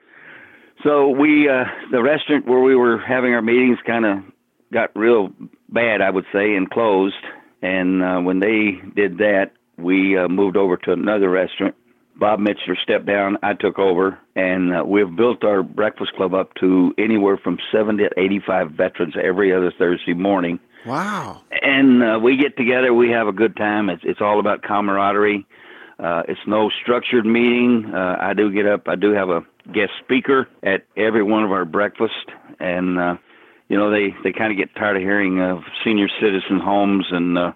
So 0.83 1.09
we, 1.09 1.49
uh, 1.49 1.65
the 1.91 2.03
restaurant 2.03 2.47
where 2.47 2.61
we 2.61 2.75
were 2.75 2.99
having 2.99 3.35
our 3.35 3.43
meetings, 3.43 3.79
kind 3.87 4.07
of 4.07 4.19
got 4.73 4.91
real 4.97 5.31
bad, 5.69 6.01
I 6.01 6.11
would 6.11 6.25
say, 6.33 6.55
and 6.55 6.71
closed. 6.71 7.15
And 7.63 8.03
uh, 8.03 8.21
when 8.21 8.41
they 8.41 8.81
did 8.95 9.19
that, 9.19 9.53
we 9.77 10.17
uh, 10.17 10.29
moved 10.29 10.57
over 10.57 10.77
to 10.79 10.93
another 10.93 11.31
restaurant. 11.31 11.75
Bob 12.21 12.39
Mitchler 12.39 12.77
stepped 12.83 13.07
down. 13.07 13.39
I 13.43 13.55
took 13.55 13.79
over, 13.79 14.19
and 14.37 14.77
uh, 14.77 14.85
we've 14.85 15.17
built 15.17 15.43
our 15.43 15.63
breakfast 15.63 16.13
club 16.13 16.35
up 16.35 16.53
to 16.61 16.93
anywhere 16.99 17.39
from 17.39 17.59
70 17.73 18.05
to 18.05 18.21
85 18.21 18.73
veterans 18.73 19.15
every 19.21 19.55
other 19.55 19.73
Thursday 19.77 20.13
morning. 20.13 20.61
Wow. 20.85 21.41
And 21.51 22.03
uh, 22.03 22.19
we 22.23 22.37
get 22.37 22.59
together. 22.59 22.93
We 22.93 23.11
have 23.11 23.27
a 23.27 23.33
good 23.33 23.57
time. 23.57 23.89
It's 23.89 24.03
it's 24.05 24.21
all 24.21 24.39
about 24.39 24.63
camaraderie. 24.63 25.47
Uh, 25.99 26.23
it's 26.29 26.41
no 26.47 26.71
structured 26.83 27.27
meeting. 27.27 27.91
Uh, 27.93 28.17
I 28.21 28.35
do 28.35 28.53
get 28.53 28.67
up. 28.67 28.87
I 28.87 28.97
do 28.97 29.13
have 29.13 29.31
a 29.31 29.41
guest 29.73 29.93
speaker 30.03 30.49
at 30.63 30.87
every 30.97 31.23
one 31.23 31.45
of 31.45 31.53
our 31.53 31.65
breakfasts, 31.65 32.17
and 32.59 32.99
uh, 32.99 33.17
you 33.69 33.79
know 33.79 33.91
they 33.91 34.15
they 34.25 34.33
kind 34.33 34.53
of 34.53 34.59
get 34.59 34.75
tired 34.75 34.97
of 34.97 35.03
hearing 35.03 35.41
of 35.41 35.63
senior 35.85 36.09
citizen 36.21 36.61
homes 36.61 37.07
and 37.11 37.37
uh, 37.37 37.53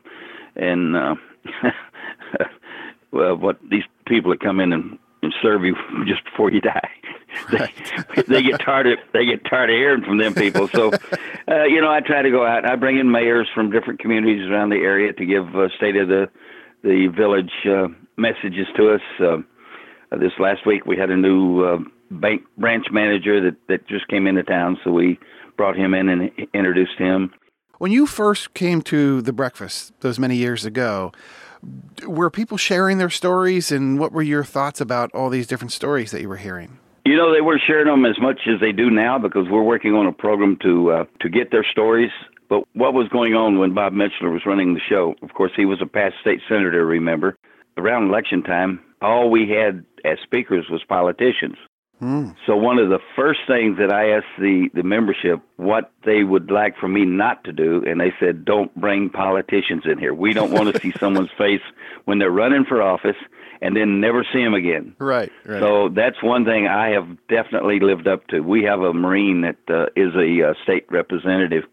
and 0.57 0.97
uh, 0.97 1.15
well, 3.11 3.37
what 3.37 3.59
these 3.71 3.85
people 4.07 4.31
that 4.31 4.41
come 4.41 4.61
in 4.61 4.73
and, 4.73 4.99
and 5.23 5.35
serve 5.43 5.65
you 5.65 5.75
just 6.07 6.25
before 6.25 6.51
you 6.51 6.61
die, 6.61 6.91
they, 7.51 8.23
they 8.27 8.43
get 8.43 8.61
tired 8.61 8.87
of 8.87 8.99
they 9.13 9.25
get 9.25 9.45
tired 9.45 9.71
of 9.71 9.75
hearing 9.75 10.05
from 10.05 10.19
them 10.19 10.35
people. 10.35 10.69
So, 10.69 10.93
uh, 11.49 11.65
you 11.65 11.81
know, 11.81 11.91
I 11.91 12.01
try 12.01 12.23
to 12.23 12.31
go 12.31 12.47
out. 12.47 12.69
I 12.69 12.77
bring 12.77 12.99
in 12.99 13.11
mayors 13.11 13.49
from 13.55 13.71
different 13.71 14.01
communities 14.01 14.49
around 14.49 14.71
the 14.71 14.77
area 14.77 15.13
to 15.13 15.27
give 15.27 15.55
uh, 15.55 15.69
state 15.77 15.97
of 15.97 16.09
the 16.09 16.29
the 16.83 17.09
village 17.09 17.53
uh, 17.67 17.89
messages 18.17 18.67
to 18.77 18.95
us. 18.95 19.01
Uh, 19.21 19.37
this 20.19 20.33
last 20.39 20.67
week, 20.67 20.87
we 20.87 20.97
had 20.97 21.11
a 21.11 21.17
new 21.17 21.65
uh, 21.65 21.79
bank 22.11 22.43
branch 22.59 22.87
manager 22.91 23.41
that 23.41 23.57
that 23.69 23.87
just 23.89 24.07
came 24.09 24.27
into 24.27 24.43
town, 24.43 24.79
so 24.85 24.91
we 24.91 25.19
brought 25.57 25.77
him 25.77 25.95
in 25.95 26.09
and 26.09 26.31
introduced 26.53 26.99
him. 26.99 27.33
When 27.79 27.91
you 27.91 28.07
first 28.07 28.55
came 28.55 28.83
to 28.83 29.21
the 29.21 29.33
breakfast 29.33 29.93
those 30.01 30.19
many 30.19 30.37
years 30.37 30.65
ago, 30.65 31.13
were 32.07 32.31
people 32.31 32.57
sharing 32.57 32.99
their 32.99 33.11
stories, 33.11 33.73
and 33.73 33.99
what 33.99 34.13
were 34.13 34.23
your 34.23 34.45
thoughts 34.45 34.81
about 34.81 35.11
all 35.15 35.31
these 35.31 35.47
different 35.47 35.73
stories 35.73 36.11
that 36.11 36.21
you 36.21 36.29
were 36.29 36.37
hearing? 36.37 36.79
You 37.05 37.17
know, 37.17 37.33
they 37.33 37.41
weren't 37.41 37.63
sharing 37.67 37.87
them 37.87 38.05
as 38.07 38.19
much 38.21 38.41
as 38.47 38.61
they 38.61 38.73
do 38.73 38.91
now 38.91 39.19
because 39.19 39.47
we're 39.51 39.63
working 39.63 39.95
on 39.95 40.07
a 40.07 40.13
program 40.13 40.57
to 40.63 40.91
uh, 40.91 41.05
to 41.21 41.29
get 41.29 41.51
their 41.51 41.65
stories. 41.65 42.11
But 42.49 42.65
what 42.75 42.95
was 42.95 43.09
going 43.09 43.35
on 43.35 43.59
when 43.59 43.75
Bob 43.75 43.93
Mitchler 43.93 44.33
was 44.33 44.47
running 44.47 44.75
the 44.75 44.81
show? 44.89 45.15
Of 45.23 45.35
course, 45.35 45.53
he 45.57 45.65
was 45.65 45.81
a 45.83 45.87
past 45.87 46.15
state 46.21 46.41
senator. 46.49 46.85
Remember, 46.85 47.37
around 47.77 48.09
election 48.09 48.43
time, 48.43 48.81
all 49.01 49.31
we 49.31 49.49
had 49.49 49.85
as 50.05 50.19
speakers 50.23 50.67
was 50.71 50.83
politicians. 50.85 51.57
Mm. 52.05 52.37
So 52.47 52.55
one 52.55 52.79
of 52.79 52.91
the 52.91 52.99
first 53.17 53.41
things 53.47 53.79
that 53.79 53.91
I 53.91 54.11
asked 54.11 54.39
the 54.39 54.69
the 54.75 54.83
membership 54.83 55.41
what 55.57 55.91
they 56.05 56.23
would 56.23 56.51
like 56.51 56.77
for 56.77 56.87
me 56.87 57.07
not 57.07 57.43
to 57.45 57.53
do, 57.53 57.83
and 57.87 57.99
they 57.99 58.13
said, 58.21 58.45
"Don't 58.45 58.75
bring 58.79 59.09
politicians 59.09 59.85
in 59.87 59.97
here. 59.97 60.13
We 60.13 60.35
don't 60.35 60.53
want 60.53 60.75
to 60.75 60.79
see 60.79 60.93
someone's 61.01 61.31
face 61.39 61.63
when 62.05 62.19
they're 62.19 62.31
running 62.31 62.67
for 62.67 62.83
office, 62.83 63.17
and 63.63 63.75
then 63.75 64.03
never 64.03 64.23
see 64.35 64.45
them 64.45 64.53
again." 64.53 64.95
Right. 64.99 65.33
Right. 65.47 65.61
So 65.61 65.89
that's 65.89 66.23
one 66.23 66.45
thing 66.45 66.67
I 66.67 66.91
have 66.91 67.09
definitely 67.29 67.81
lived 67.81 68.07
up 68.07 68.27
to. 68.29 68.41
We 68.41 68.65
have 68.65 68.81
a 68.81 68.93
Marine 68.93 69.41
that 69.41 69.75
uh, 69.75 69.87
is 69.97 70.15
a 70.15 70.51
uh, 70.51 70.55
state 70.63 70.85
representative, 70.91 71.65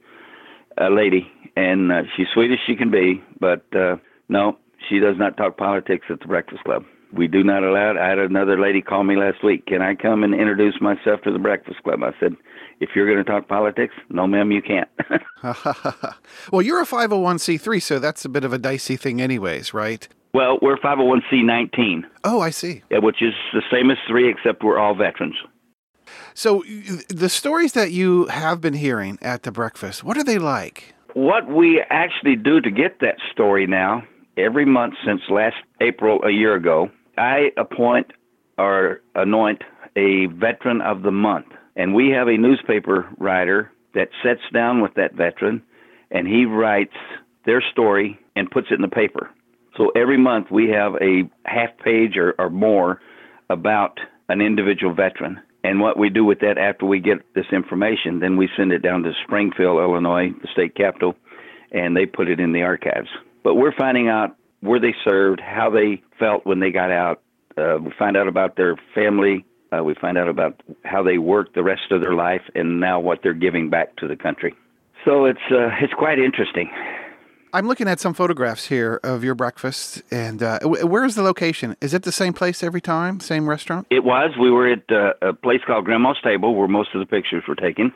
a 0.77 0.89
lady, 0.89 1.29
and 1.57 1.91
uh, 1.91 2.03
she's 2.15 2.27
sweet 2.33 2.51
as 2.51 2.59
she 2.65 2.77
can 2.77 2.89
be, 2.89 3.21
but 3.37 3.65
uh, 3.75 3.97
no, 4.29 4.57
she 4.87 4.99
does 4.99 5.17
not 5.17 5.35
talk 5.35 5.57
politics 5.57 6.05
at 6.09 6.21
the 6.21 6.27
Breakfast 6.27 6.63
Club 6.63 6.85
we 7.13 7.27
do 7.27 7.43
not 7.43 7.63
allow 7.63 7.91
it. 7.91 7.97
I 7.97 8.09
had 8.09 8.19
another 8.19 8.59
lady 8.59 8.81
call 8.81 9.03
me 9.03 9.15
last 9.15 9.43
week. 9.43 9.65
Can 9.65 9.81
I 9.81 9.95
come 9.95 10.23
and 10.23 10.33
introduce 10.33 10.79
myself 10.81 11.21
to 11.23 11.31
the 11.31 11.39
Breakfast 11.39 11.83
Club? 11.83 12.03
I 12.03 12.11
said, 12.19 12.35
if 12.79 12.89
you're 12.95 13.05
going 13.05 13.23
to 13.23 13.29
talk 13.29 13.47
politics, 13.47 13.93
no, 14.09 14.27
ma'am, 14.27 14.51
you 14.51 14.61
can't. 14.61 14.89
well, 16.51 16.61
you're 16.61 16.81
a 16.81 16.85
501c3, 16.85 17.81
so 17.81 17.99
that's 17.99 18.25
a 18.25 18.29
bit 18.29 18.43
of 18.43 18.53
a 18.53 18.57
dicey 18.57 18.95
thing, 18.95 19.21
anyways, 19.21 19.73
right? 19.73 20.07
Well, 20.33 20.57
we're 20.61 20.77
501c19. 20.77 22.03
Oh, 22.23 22.39
I 22.39 22.49
see. 22.49 22.83
Yeah, 22.89 22.99
which 22.99 23.21
is 23.21 23.33
the 23.53 23.61
same 23.71 23.91
as 23.91 23.97
three, 24.07 24.29
except 24.29 24.63
we're 24.63 24.79
all 24.79 24.95
veterans. 24.95 25.35
So, 26.33 26.63
the 27.09 27.29
stories 27.29 27.73
that 27.73 27.91
you 27.91 28.25
have 28.27 28.61
been 28.61 28.73
hearing 28.73 29.19
at 29.21 29.43
the 29.43 29.51
breakfast, 29.51 30.03
what 30.03 30.17
are 30.17 30.23
they 30.23 30.39
like? 30.39 30.93
What 31.13 31.47
we 31.47 31.83
actually 31.89 32.37
do 32.37 32.61
to 32.61 32.71
get 32.71 32.99
that 33.01 33.15
story 33.31 33.67
now, 33.67 34.03
every 34.37 34.65
month 34.65 34.95
since 35.05 35.21
last 35.29 35.57
April, 35.81 36.23
a 36.23 36.31
year 36.31 36.55
ago, 36.55 36.89
I 37.21 37.51
appoint 37.55 38.07
or 38.57 39.01
anoint 39.13 39.61
a 39.95 40.25
veteran 40.25 40.81
of 40.81 41.03
the 41.03 41.11
month. 41.11 41.45
And 41.75 41.93
we 41.93 42.09
have 42.09 42.27
a 42.27 42.35
newspaper 42.35 43.07
writer 43.19 43.71
that 43.93 44.09
sits 44.23 44.41
down 44.51 44.81
with 44.81 44.95
that 44.95 45.13
veteran 45.13 45.61
and 46.09 46.27
he 46.27 46.45
writes 46.45 46.95
their 47.45 47.61
story 47.71 48.19
and 48.35 48.49
puts 48.49 48.67
it 48.71 48.75
in 48.75 48.81
the 48.81 48.87
paper. 48.87 49.29
So 49.77 49.91
every 49.95 50.17
month 50.17 50.47
we 50.49 50.69
have 50.69 50.95
a 50.95 51.29
half 51.45 51.69
page 51.83 52.17
or, 52.17 52.33
or 52.39 52.49
more 52.49 52.99
about 53.51 53.99
an 54.27 54.41
individual 54.41 54.95
veteran. 54.95 55.39
And 55.63 55.79
what 55.79 55.99
we 55.99 56.09
do 56.09 56.25
with 56.25 56.39
that 56.39 56.57
after 56.57 56.87
we 56.87 56.99
get 56.99 57.19
this 57.35 57.45
information, 57.53 58.19
then 58.19 58.35
we 58.35 58.49
send 58.57 58.71
it 58.71 58.81
down 58.81 59.03
to 59.03 59.11
Springfield, 59.25 59.79
Illinois, 59.79 60.31
the 60.41 60.47
state 60.53 60.73
capital, 60.73 61.15
and 61.71 61.95
they 61.95 62.07
put 62.07 62.29
it 62.29 62.39
in 62.39 62.51
the 62.51 62.63
archives. 62.63 63.09
But 63.43 63.55
we're 63.55 63.75
finding 63.77 64.07
out 64.07 64.35
where 64.61 64.79
they 64.79 64.95
served, 65.03 65.39
how 65.39 65.69
they 65.69 66.01
felt 66.17 66.45
when 66.45 66.59
they 66.59 66.71
got 66.71 66.91
out. 66.91 67.21
Uh, 67.57 67.77
we 67.81 67.91
find 67.97 68.15
out 68.15 68.27
about 68.27 68.55
their 68.55 68.77
family. 68.95 69.45
Uh, 69.71 69.83
we 69.83 69.93
find 69.93 70.17
out 70.17 70.27
about 70.27 70.61
how 70.83 71.03
they 71.03 71.17
worked 71.17 71.55
the 71.55 71.63
rest 71.63 71.91
of 71.91 72.01
their 72.01 72.13
life, 72.13 72.41
and 72.55 72.79
now 72.79 72.99
what 72.99 73.19
they're 73.23 73.33
giving 73.33 73.69
back 73.69 73.95
to 73.97 74.07
the 74.07 74.15
country. 74.15 74.53
So 75.05 75.25
it's 75.25 75.39
uh, 75.51 75.69
it's 75.81 75.93
quite 75.93 76.19
interesting. 76.19 76.69
I'm 77.53 77.67
looking 77.67 77.89
at 77.89 77.99
some 77.99 78.13
photographs 78.13 78.67
here 78.67 79.01
of 79.03 79.25
your 79.25 79.35
breakfast, 79.35 80.03
and 80.09 80.41
uh, 80.41 80.59
where 80.61 81.03
is 81.03 81.15
the 81.15 81.21
location? 81.21 81.75
Is 81.81 81.93
it 81.93 82.03
the 82.03 82.11
same 82.11 82.31
place 82.31 82.63
every 82.63 82.79
time? 82.79 83.19
Same 83.19 83.49
restaurant? 83.49 83.87
It 83.89 84.05
was. 84.05 84.31
We 84.39 84.49
were 84.49 84.71
at 84.71 84.89
uh, 84.89 85.13
a 85.21 85.33
place 85.33 85.59
called 85.67 85.83
Grandma's 85.83 86.17
Table, 86.23 86.55
where 86.55 86.69
most 86.69 86.95
of 86.95 87.01
the 87.01 87.05
pictures 87.05 87.43
were 87.47 87.55
taken. 87.55 87.91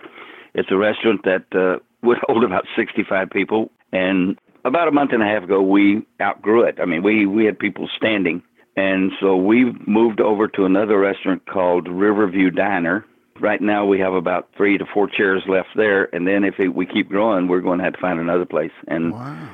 It's 0.55 0.69
a 0.71 0.77
restaurant 0.77 1.23
that 1.23 1.45
uh, 1.53 1.79
would 2.01 2.17
hold 2.27 2.43
about 2.43 2.65
65 2.75 3.29
people, 3.29 3.71
and 3.93 4.37
about 4.65 4.87
a 4.87 4.91
month 4.91 5.11
and 5.13 5.23
a 5.23 5.25
half 5.25 5.43
ago, 5.43 5.61
we 5.61 6.05
outgrew 6.19 6.63
it. 6.63 6.79
I 6.81 6.85
mean, 6.85 7.03
we 7.03 7.25
we 7.25 7.45
had 7.45 7.57
people 7.57 7.87
standing, 7.95 8.41
and 8.75 9.11
so 9.21 9.37
we 9.37 9.71
moved 9.87 10.19
over 10.19 10.47
to 10.49 10.65
another 10.65 10.99
restaurant 10.99 11.45
called 11.45 11.87
Riverview 11.87 12.49
Diner. 12.49 13.05
Right 13.39 13.61
now, 13.61 13.85
we 13.85 13.99
have 13.99 14.13
about 14.13 14.49
three 14.57 14.77
to 14.77 14.85
four 14.93 15.07
chairs 15.07 15.43
left 15.47 15.69
there, 15.75 16.13
and 16.15 16.27
then 16.27 16.43
if 16.43 16.55
it, 16.59 16.69
we 16.69 16.85
keep 16.85 17.09
growing, 17.09 17.47
we're 17.47 17.61
going 17.61 17.79
to 17.79 17.83
have 17.83 17.93
to 17.93 18.01
find 18.01 18.19
another 18.19 18.45
place. 18.45 18.71
And 18.87 19.13
wow. 19.13 19.49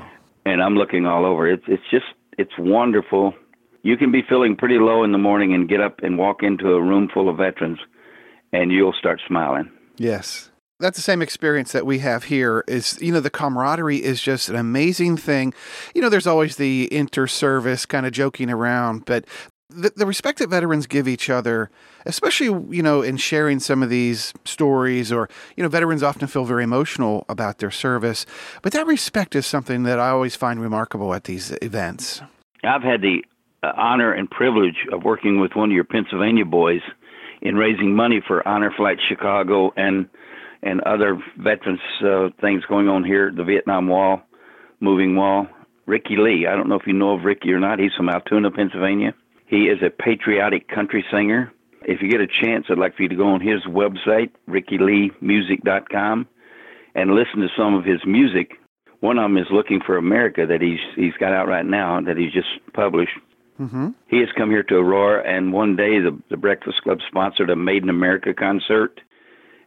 and 0.46 0.64
I'm 0.64 0.76
looking 0.76 1.06
all 1.06 1.26
over. 1.26 1.48
It's 1.48 1.64
it's 1.68 1.84
just 1.92 2.06
it's 2.38 2.58
wonderful. 2.58 3.34
You 3.84 3.98
can 3.98 4.12
be 4.12 4.22
feeling 4.28 4.56
pretty 4.56 4.78
low 4.78 5.04
in 5.04 5.12
the 5.12 5.18
morning 5.18 5.54
and 5.54 5.68
get 5.68 5.82
up 5.82 6.00
and 6.04 6.18
walk 6.18 6.44
into 6.44 6.68
a 6.68 6.82
room 6.82 7.10
full 7.14 7.28
of 7.28 7.38
veterans, 7.38 7.80
and 8.54 8.72
you'll 8.72 8.94
start 8.94 9.20
smiling. 9.28 9.70
Yes 9.98 10.51
that's 10.82 10.98
the 10.98 11.04
same 11.04 11.22
experience 11.22 11.72
that 11.72 11.86
we 11.86 12.00
have 12.00 12.26
here 12.26 12.64
is 12.68 13.00
you 13.02 13.12
know 13.12 13.20
the 13.20 13.30
camaraderie 13.30 14.04
is 14.04 14.22
just 14.22 14.50
an 14.50 14.56
amazing 14.56 15.18
thing. 15.18 15.54
You 15.96 16.02
know 16.02 16.10
there's 16.10 16.28
always 16.28 16.58
the 16.58 16.94
inter-service 16.94 17.86
kind 17.86 18.06
of 18.06 18.12
joking 18.12 18.50
around 18.50 19.06
but 19.06 19.26
the, 19.74 19.92
the 19.96 20.06
respect 20.06 20.40
that 20.40 20.50
veterans 20.50 20.86
give 20.88 21.08
each 21.08 21.30
other 21.30 21.70
especially 22.06 22.48
you 22.76 22.84
know 22.84 23.02
in 23.02 23.18
sharing 23.18 23.60
some 23.60 23.82
of 23.82 23.90
these 23.90 24.34
stories 24.46 25.12
or 25.12 25.30
you 25.56 25.64
know 25.64 25.70
veterans 25.70 26.04
often 26.04 26.28
feel 26.28 26.46
very 26.46 26.64
emotional 26.64 27.26
about 27.30 27.60
their 27.60 27.72
service 27.72 28.26
but 28.62 28.74
that 28.74 28.86
respect 28.86 29.36
is 29.36 29.46
something 29.46 29.84
that 29.84 30.00
i 30.00 30.10
always 30.10 30.36
find 30.36 30.62
remarkable 30.62 31.14
at 31.14 31.26
these 31.26 31.56
events. 31.62 32.22
I've 32.64 32.84
had 32.84 33.02
the 33.02 33.24
uh, 33.64 33.72
honor 33.76 34.14
and 34.14 34.30
privilege 34.30 34.88
of 34.92 35.04
working 35.04 35.40
with 35.40 35.56
one 35.56 35.70
of 35.70 35.76
your 35.76 35.84
pennsylvania 35.84 36.46
boys 36.46 36.82
in 37.42 37.56
raising 37.56 37.96
money 37.96 38.22
for 38.26 38.46
honor 38.48 38.74
flight 38.76 38.98
chicago 39.08 39.72
and 39.76 40.10
and 40.64 40.82
other 40.82 41.22
veterans 41.38 41.80
uh, 42.04 42.30
things 42.40 42.64
going 42.66 42.88
on 42.88 43.04
here, 43.04 43.32
the 43.36 43.44
Vietnam 43.44 43.88
Wall, 43.88 44.22
moving 44.80 45.16
wall. 45.16 45.48
Ricky 45.88 46.16
Lee, 46.16 46.48
I 46.48 46.56
don't 46.56 46.70
know 46.70 46.76
if 46.76 46.86
you 46.86 46.94
know 46.94 47.16
of 47.16 47.24
Ricky 47.24 47.52
or 47.52 47.60
not. 47.60 47.80
He's 47.80 47.94
from 47.98 48.10
Altoona, 48.10 48.52
Pennsylvania. 48.52 49.14
He 49.48 49.64
is 49.64 49.80
a 49.82 49.90
patriotic 49.90 50.70
country 50.70 51.04
singer. 51.12 51.52
If 51.84 52.02
you 52.02 52.10
get 52.10 52.22
a 52.22 52.28
chance, 52.28 52.68
I'd 52.70 52.78
like 52.78 52.96
for 52.96 53.04
you 53.04 53.10
to 53.10 53.16
go 53.16 53.28
on 53.28 53.42
his 53.42 53.62
website, 53.66 54.30
rickyleemusic.com, 54.48 56.28
and 56.94 57.12
listen 57.12 57.40
to 57.42 57.48
some 57.58 57.74
of 57.74 57.84
his 57.84 58.00
music. 58.06 58.52
One 59.00 59.18
of 59.18 59.24
them 59.24 59.38
is 59.38 59.48
"Looking 59.52 59.82
for 59.84 59.98
America" 59.98 60.46
that 60.46 60.62
he's 60.62 60.80
he's 60.96 61.16
got 61.20 61.34
out 61.34 61.48
right 61.48 61.66
now 61.66 62.00
that 62.02 62.18
he's 62.18 62.32
just 62.32 62.50
published. 62.74 63.18
Mm-hmm. 63.60 63.90
He 64.08 64.20
has 64.20 64.30
come 64.38 64.52
here 64.52 64.64
to 64.64 64.76
Aurora, 64.76 65.24
and 65.28 65.52
one 65.52 65.76
day 65.76 66.00
the 66.00 66.18
the 66.30 66.38
Breakfast 66.38 66.84
Club 66.84 67.00
sponsored 67.08 67.50
a 67.50 67.56
Made 67.56 67.82
in 67.82 67.90
America 67.90 68.34
concert 68.36 69.02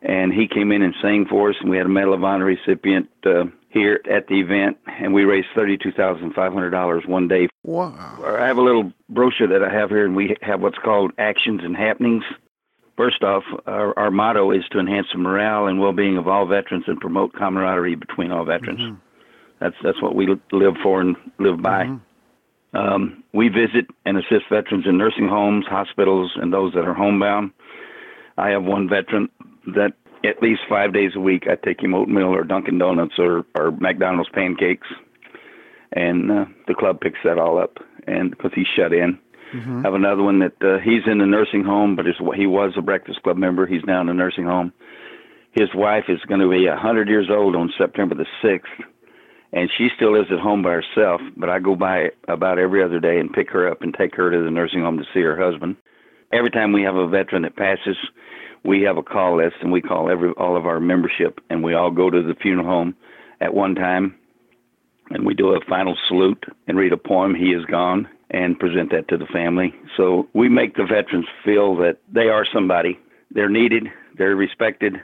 and 0.05 0.33
he 0.33 0.47
came 0.47 0.71
in 0.71 0.83
and 0.83 0.95
sang 1.03 1.27
for 1.29 1.51
us, 1.51 1.57
and 1.61 1.71
we 1.71 1.79
had 1.79 1.87
a 1.87 1.89
Medal 1.89 2.15
of 2.15 2.23
Honor 2.23 2.45
recipient 2.45 3.09
uh, 3.25 3.45
here 3.71 4.01
at 4.09 4.29
the 4.29 4.39
event, 4.39 4.77
and 4.87 5.13
we 5.13 5.25
raised 5.25 5.49
thirty-two 5.55 5.93
thousand 5.93 6.35
five 6.35 6.53
hundred 6.53 6.71
dollars 6.71 7.03
one 7.07 7.27
day. 7.27 7.49
Wow! 7.65 8.37
I 8.39 8.47
have 8.47 8.59
a 8.59 8.63
little 8.63 8.93
brochure 9.09 9.49
that 9.49 9.65
I 9.65 9.73
have 9.73 9.91
here, 9.91 10.05
and 10.05 10.15
we 10.15 10.37
have 10.43 10.61
what's 10.61 10.79
called 10.79 11.13
actions 11.19 11.63
and 11.65 11.75
happenings. 11.77 12.23
First 12.97 13.25
off, 13.25 13.43
our, 13.67 13.99
our 13.99 14.11
motto 14.13 14.53
is 14.53 14.63
to 14.71 14.79
enhance 14.79 15.09
the 15.13 15.19
morale 15.19 15.67
and 15.67 15.81
well-being 15.81 16.17
of 16.17 16.29
all 16.29 16.47
veterans 16.47 16.85
and 16.87 17.01
promote 17.01 17.33
camaraderie 17.33 17.97
between 17.97 18.31
all 18.31 18.45
veterans. 18.45 18.79
Mm-hmm. 18.79 18.95
That's 19.59 19.75
that's 19.83 20.01
what 20.01 20.15
we 20.15 20.29
live 20.53 20.75
for 20.83 21.01
and 21.01 21.17
live 21.39 21.61
by. 21.61 21.87
Mm-hmm. 21.87 22.77
Um, 22.77 23.25
we 23.33 23.49
visit 23.49 23.87
and 24.05 24.19
assist 24.19 24.45
veterans 24.51 24.85
in 24.87 24.99
nursing 24.99 25.29
homes, 25.29 25.65
hospitals, 25.67 26.33
and 26.37 26.53
those 26.53 26.73
that 26.75 26.85
are 26.85 26.95
homebound. 26.95 27.53
I 28.37 28.51
have 28.51 28.65
one 28.65 28.89
veteran 28.89 29.29
that 29.67 29.93
at 30.25 30.43
least 30.43 30.63
five 30.69 30.93
days 30.93 31.13
a 31.15 31.21
week 31.21 31.45
I 31.49 31.57
take 31.57 31.83
him 31.83 31.95
oatmeal 31.95 32.35
or 32.35 32.45
Dunkin' 32.45 32.79
Donuts 32.79 33.15
or, 33.19 33.45
or 33.55 33.73
McDonald's 33.73 34.31
pancakes, 34.33 34.89
and 35.93 36.31
uh, 36.31 36.45
the 36.67 36.75
club 36.75 37.01
picks 37.01 37.19
that 37.25 37.39
all 37.39 37.59
up, 37.59 37.79
and 38.07 38.31
because 38.31 38.53
he's 38.55 38.67
shut 38.75 38.93
in. 38.93 39.19
Mm-hmm. 39.55 39.79
I 39.79 39.83
have 39.83 39.95
another 39.95 40.23
one 40.23 40.41
that 40.41 40.61
uh, 40.63 40.79
he's 40.79 41.03
in 41.07 41.21
a 41.21 41.27
nursing 41.27 41.63
home, 41.63 41.95
but 41.95 42.07
his, 42.07 42.17
he 42.35 42.47
was 42.47 42.73
a 42.77 42.83
Breakfast 42.83 43.23
Club 43.23 43.37
member. 43.37 43.67
He's 43.67 43.85
now 43.87 44.01
in 44.01 44.09
a 44.09 44.15
nursing 44.15 44.45
home. 44.45 44.73
His 45.53 45.69
wife 45.75 46.05
is 46.09 46.19
going 46.27 46.41
to 46.41 46.51
be 46.51 46.67
a 46.67 46.71
100 46.71 47.09
years 47.09 47.29
old 47.31 47.55
on 47.55 47.73
September 47.79 48.17
the 48.17 48.27
6th, 48.43 48.85
and 49.53 49.71
she 49.79 49.89
still 49.95 50.13
lives 50.13 50.33
at 50.33 50.41
home 50.41 50.63
by 50.63 50.71
herself. 50.73 51.21
But 51.37 51.49
I 51.49 51.61
go 51.61 51.77
by 51.77 52.11
about 52.27 52.59
every 52.59 52.83
other 52.83 52.99
day 52.99 53.21
and 53.21 53.33
pick 53.33 53.51
her 53.51 53.69
up 53.69 53.83
and 53.83 53.95
take 53.95 54.17
her 54.17 54.31
to 54.31 54.43
the 54.43 54.51
nursing 54.51 54.81
home 54.81 54.99
to 54.99 55.05
see 55.15 55.21
her 55.21 55.41
husband. 55.41 55.77
Every 56.33 56.51
time 56.51 56.73
we 56.73 56.83
have 56.83 56.97
a 56.97 57.07
veteran 57.07 57.43
that 57.43 57.55
passes, 57.55 57.97
we 58.65 58.83
have 58.83 58.97
a 58.97 59.03
call 59.03 59.37
list, 59.37 59.57
and 59.61 59.71
we 59.71 59.81
call 59.81 60.11
every 60.11 60.31
all 60.33 60.57
of 60.57 60.67
our 60.67 60.81
membership, 60.81 61.41
and 61.51 61.63
we 61.63 61.75
all 61.75 61.91
go 61.91 62.11
to 62.11 62.23
the 62.23 62.35
funeral 62.35 62.67
home 62.67 62.97
at 63.41 63.55
one 63.55 63.75
time, 63.75 64.15
and 65.11 65.27
we 65.27 65.35
do 65.35 65.55
a 65.55 65.61
final 65.69 65.97
salute 66.09 66.45
and 66.67 66.79
read 66.79 66.93
a 66.93 66.97
poem. 66.97 67.35
He 67.35 67.53
is 67.53 67.65
gone, 67.67 68.09
and 68.31 68.59
present 68.59 68.91
that 68.91 69.09
to 69.09 69.17
the 69.17 69.27
family. 69.27 69.75
So 69.97 70.29
we 70.35 70.49
make 70.49 70.75
the 70.75 70.85
veterans 70.85 71.27
feel 71.45 71.77
that 71.77 71.99
they 72.13 72.29
are 72.29 72.47
somebody. 72.53 72.99
They're 73.31 73.49
needed. 73.49 73.85
They're 74.17 74.37
respected. 74.37 74.97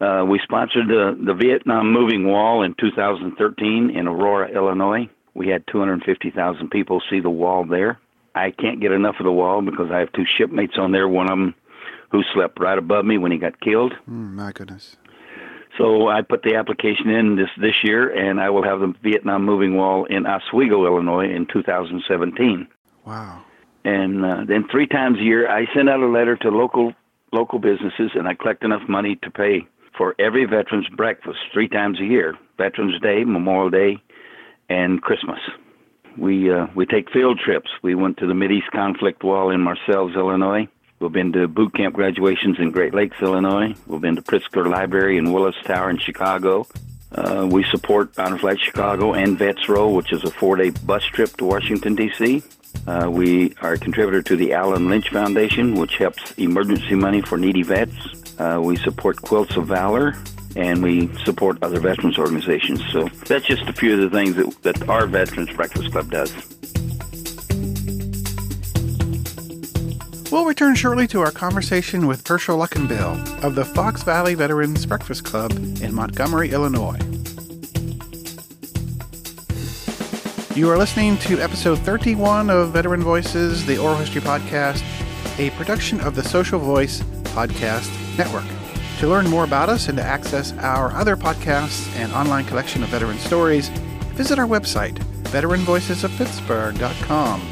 Uh, 0.00 0.24
we 0.28 0.40
sponsored 0.42 0.88
the, 0.88 1.16
the 1.24 1.34
Vietnam 1.34 1.92
Moving 1.92 2.26
Wall 2.26 2.62
in 2.62 2.74
2013 2.78 3.90
in 3.94 4.08
Aurora, 4.08 4.50
Illinois. 4.50 5.08
We 5.34 5.48
had 5.48 5.64
250,000 5.70 6.70
people 6.70 7.00
see 7.08 7.20
the 7.20 7.30
wall 7.30 7.64
there. 7.64 7.98
I 8.34 8.50
can't 8.50 8.80
get 8.80 8.92
enough 8.92 9.16
of 9.20 9.24
the 9.24 9.32
wall 9.32 9.62
because 9.62 9.90
I 9.92 10.00
have 10.00 10.12
two 10.12 10.24
shipmates 10.36 10.74
on 10.76 10.92
there. 10.92 11.08
One 11.08 11.30
of 11.30 11.38
them 11.38 11.54
who 12.12 12.22
slept 12.34 12.60
right 12.60 12.78
above 12.78 13.04
me 13.04 13.18
when 13.18 13.32
he 13.32 13.38
got 13.38 13.60
killed. 13.60 13.94
Mm, 14.08 14.34
my 14.34 14.52
goodness. 14.52 14.96
So 15.78 16.08
I 16.08 16.20
put 16.20 16.42
the 16.42 16.54
application 16.54 17.08
in 17.08 17.36
this 17.36 17.48
this 17.58 17.74
year, 17.82 18.10
and 18.10 18.40
I 18.40 18.50
will 18.50 18.62
have 18.62 18.80
the 18.80 18.94
Vietnam 19.02 19.44
Moving 19.44 19.76
Wall 19.76 20.04
in 20.04 20.26
Oswego, 20.26 20.84
Illinois, 20.84 21.34
in 21.34 21.46
2017. 21.50 22.68
Wow. 23.06 23.42
And 23.84 24.24
uh, 24.24 24.44
then 24.46 24.68
three 24.70 24.86
times 24.86 25.18
a 25.18 25.22
year, 25.22 25.50
I 25.50 25.66
send 25.74 25.88
out 25.88 26.00
a 26.00 26.06
letter 26.06 26.36
to 26.36 26.50
local 26.50 26.92
local 27.32 27.58
businesses, 27.58 28.10
and 28.14 28.28
I 28.28 28.34
collect 28.34 28.64
enough 28.64 28.86
money 28.86 29.16
to 29.22 29.30
pay 29.30 29.66
for 29.96 30.14
every 30.18 30.44
veterans 30.44 30.88
breakfast 30.94 31.38
three 31.54 31.68
times 31.68 31.98
a 32.00 32.04
year: 32.04 32.36
Veterans 32.58 33.00
Day, 33.00 33.24
Memorial 33.24 33.70
Day, 33.70 34.02
and 34.68 35.00
Christmas. 35.00 35.40
We 36.18 36.52
uh, 36.52 36.66
we 36.76 36.84
take 36.84 37.10
field 37.10 37.40
trips. 37.42 37.70
We 37.82 37.94
went 37.94 38.18
to 38.18 38.26
the 38.26 38.34
Mid 38.34 38.52
East 38.52 38.70
Conflict 38.72 39.24
Wall 39.24 39.48
in 39.50 39.62
Marseilles, 39.62 40.14
Illinois. 40.14 40.68
We've 41.02 41.10
been 41.10 41.32
to 41.32 41.48
boot 41.48 41.74
camp 41.74 41.96
graduations 41.96 42.60
in 42.60 42.70
Great 42.70 42.94
Lakes, 42.94 43.16
Illinois. 43.20 43.74
We've 43.88 44.00
been 44.00 44.14
to 44.14 44.22
Pritzker 44.22 44.70
Library 44.70 45.18
in 45.18 45.32
Willis 45.32 45.56
Tower 45.64 45.90
in 45.90 45.98
Chicago. 45.98 46.64
Uh, 47.10 47.48
we 47.50 47.64
support 47.64 48.16
Honor 48.20 48.38
Flight 48.38 48.60
Chicago 48.60 49.12
and 49.12 49.36
Vets 49.36 49.68
Roll, 49.68 49.96
which 49.96 50.12
is 50.12 50.22
a 50.22 50.30
four-day 50.30 50.70
bus 50.70 51.04
trip 51.04 51.36
to 51.38 51.44
Washington, 51.44 51.96
D.C. 51.96 52.44
Uh, 52.86 53.08
we 53.10 53.52
are 53.60 53.72
a 53.72 53.78
contributor 53.78 54.22
to 54.22 54.36
the 54.36 54.52
Allen 54.52 54.88
Lynch 54.88 55.10
Foundation, 55.10 55.74
which 55.74 55.96
helps 55.96 56.30
emergency 56.38 56.94
money 56.94 57.20
for 57.20 57.36
needy 57.36 57.64
vets. 57.64 58.38
Uh, 58.38 58.60
we 58.62 58.76
support 58.76 59.20
Quilts 59.20 59.56
of 59.56 59.66
Valor, 59.66 60.14
and 60.54 60.84
we 60.84 61.12
support 61.24 61.58
other 61.62 61.80
veterans 61.80 62.16
organizations. 62.16 62.80
So 62.92 63.08
that's 63.26 63.44
just 63.44 63.68
a 63.68 63.72
few 63.72 63.94
of 63.94 64.00
the 64.00 64.16
things 64.16 64.36
that, 64.36 64.62
that 64.62 64.88
our 64.88 65.08
Veterans 65.08 65.52
Breakfast 65.52 65.90
Club 65.90 66.12
does. 66.12 66.32
We'll 70.32 70.46
return 70.46 70.74
shortly 70.74 71.06
to 71.08 71.20
our 71.20 71.30
conversation 71.30 72.06
with 72.06 72.26
Herschel 72.26 72.56
Luckenbill 72.56 73.44
of 73.44 73.54
the 73.54 73.66
Fox 73.66 74.02
Valley 74.02 74.34
Veterans 74.34 74.86
Breakfast 74.86 75.26
Club 75.26 75.52
in 75.82 75.94
Montgomery, 75.94 76.52
Illinois. 76.52 76.96
You 80.56 80.70
are 80.70 80.78
listening 80.78 81.18
to 81.18 81.38
episode 81.38 81.80
31 81.80 82.48
of 82.48 82.70
Veteran 82.70 83.02
Voices, 83.02 83.66
the 83.66 83.76
Oral 83.76 83.96
History 83.96 84.22
Podcast, 84.22 84.82
a 85.38 85.50
production 85.50 86.00
of 86.00 86.14
the 86.14 86.24
Social 86.24 86.58
Voice 86.58 87.02
Podcast 87.34 87.90
Network. 88.16 88.46
To 89.00 89.08
learn 89.08 89.28
more 89.28 89.44
about 89.44 89.68
us 89.68 89.88
and 89.88 89.98
to 89.98 90.02
access 90.02 90.54
our 90.54 90.92
other 90.92 91.14
podcasts 91.14 91.94
and 91.96 92.10
online 92.14 92.46
collection 92.46 92.82
of 92.82 92.88
veteran 92.88 93.18
stories, 93.18 93.68
visit 94.14 94.38
our 94.38 94.46
website, 94.46 94.96
veteranvoicesofpittsburgh.com. 95.24 97.42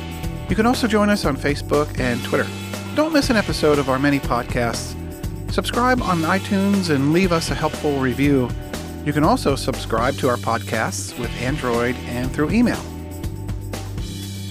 You 0.49 0.57
can 0.57 0.65
also 0.65 0.89
join 0.89 1.11
us 1.11 1.27
on 1.27 1.37
Facebook 1.37 2.01
and 2.01 2.25
Twitter. 2.25 2.47
Don't 2.97 3.13
miss 3.13 3.31
an 3.31 3.37
episode 3.37 3.79
of 3.79 3.89
our 3.89 4.01
many 4.01 4.19
podcasts. 4.19 4.97
Subscribe 5.53 6.03
on 6.03 6.19
iTunes 6.23 6.91
and 6.91 7.13
leave 7.13 7.31
us 7.31 7.51
a 7.51 7.55
helpful 7.55 8.01
review. 8.01 8.49
You 9.05 9.13
can 9.13 9.23
also 9.23 9.55
subscribe 9.55 10.17
to 10.17 10.29
our 10.29 10.37
podcasts 10.37 11.17
with 11.17 11.31
Android 11.41 11.95
and 12.07 12.33
through 12.33 12.51
email. 12.51 12.81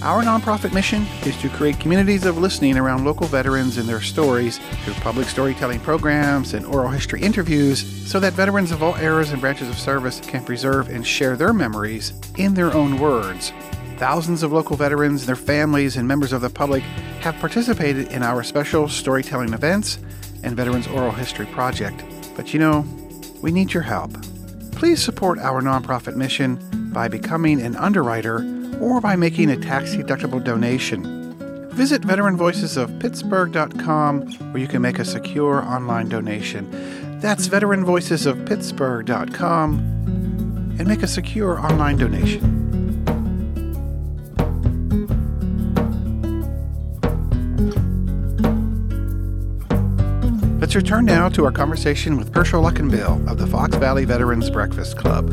Our 0.02 0.24
nonprofit 0.24 0.74
mission 0.74 1.06
is 1.26 1.36
to 1.42 1.50
create 1.50 1.82
communities 1.82 2.26
of 2.26 2.38
listening 2.38 2.78
around 2.78 3.04
local 3.04 3.28
veterans 3.28 3.78
and 3.78 3.90
their 3.90 4.00
stories 4.00 4.58
through 4.86 4.94
public 4.96 5.28
storytelling 5.28 5.82
programs 5.82 6.54
and 6.54 6.66
oral 6.66 6.90
history 6.90 7.22
interviews 7.22 7.86
so 8.10 8.22
that 8.22 8.32
veterans 8.32 8.72
of 8.72 8.82
all 8.82 8.96
eras 8.96 9.32
and 9.32 9.42
branches 9.42 9.68
of 9.68 9.78
service 9.78 10.22
can 10.22 10.46
preserve 10.46 10.88
and 10.88 11.06
share 11.06 11.36
their 11.36 11.52
memories 11.52 12.14
in 12.38 12.54
their 12.54 12.74
own 12.74 13.00
words. 13.00 13.52
Thousands 14.00 14.42
of 14.44 14.52
local 14.54 14.78
veterans, 14.78 15.26
their 15.26 15.36
families, 15.36 15.98
and 15.98 16.08
members 16.08 16.32
of 16.32 16.40
the 16.40 16.50
public 16.50 16.84
have 17.20 17.36
participated 17.36 18.08
in 18.14 18.24
our 18.24 18.44
special 18.44 18.88
storytelling 18.88 19.52
events 19.52 20.00
and 20.42 20.56
Veterans 20.56 20.88
Oral 20.88 21.12
History 21.12 21.48
Project. 21.48 22.02
But 22.34 22.54
you 22.54 22.62
know, 22.62 22.86
we 23.42 23.52
need 23.52 23.74
your 23.74 23.84
help. 23.84 24.14
Please 24.72 25.04
support 25.04 25.38
our 25.40 25.62
nonprofit 25.62 26.16
mission 26.16 26.58
by 26.94 27.10
becoming 27.10 27.62
an 27.62 27.76
underwriter 27.76 28.38
or 28.80 29.02
by 29.02 29.18
making 29.18 29.50
a 29.50 29.58
tax 29.58 29.94
deductible 29.94 30.42
donation. 30.42 31.70
Visit 31.72 32.04
veteranvoicesofpittsburgh.com 32.04 34.22
where 34.54 34.62
you 34.62 34.68
can 34.70 34.82
make 34.82 35.00
a 35.00 35.06
secure 35.06 35.62
online 35.64 36.08
donation. 36.08 37.20
That's 37.20 37.50
veteranvoicesofpittsburgh.com 37.50 39.80
and 40.80 40.88
make 40.88 41.04
a 41.04 41.08
secure 41.08 41.60
online 41.60 41.98
donation. 41.98 42.59
Let's 50.70 50.76
return 50.76 51.06
now 51.06 51.30
to 51.30 51.46
our 51.46 51.52
conversation 51.52 52.16
with 52.16 52.32
Herschel 52.32 52.62
Luckenbill 52.62 53.28
of 53.28 53.40
the 53.40 53.48
Fox 53.48 53.76
Valley 53.78 54.06
Veterans 54.06 54.52
Breakfast 54.52 54.98
Club. 54.98 55.28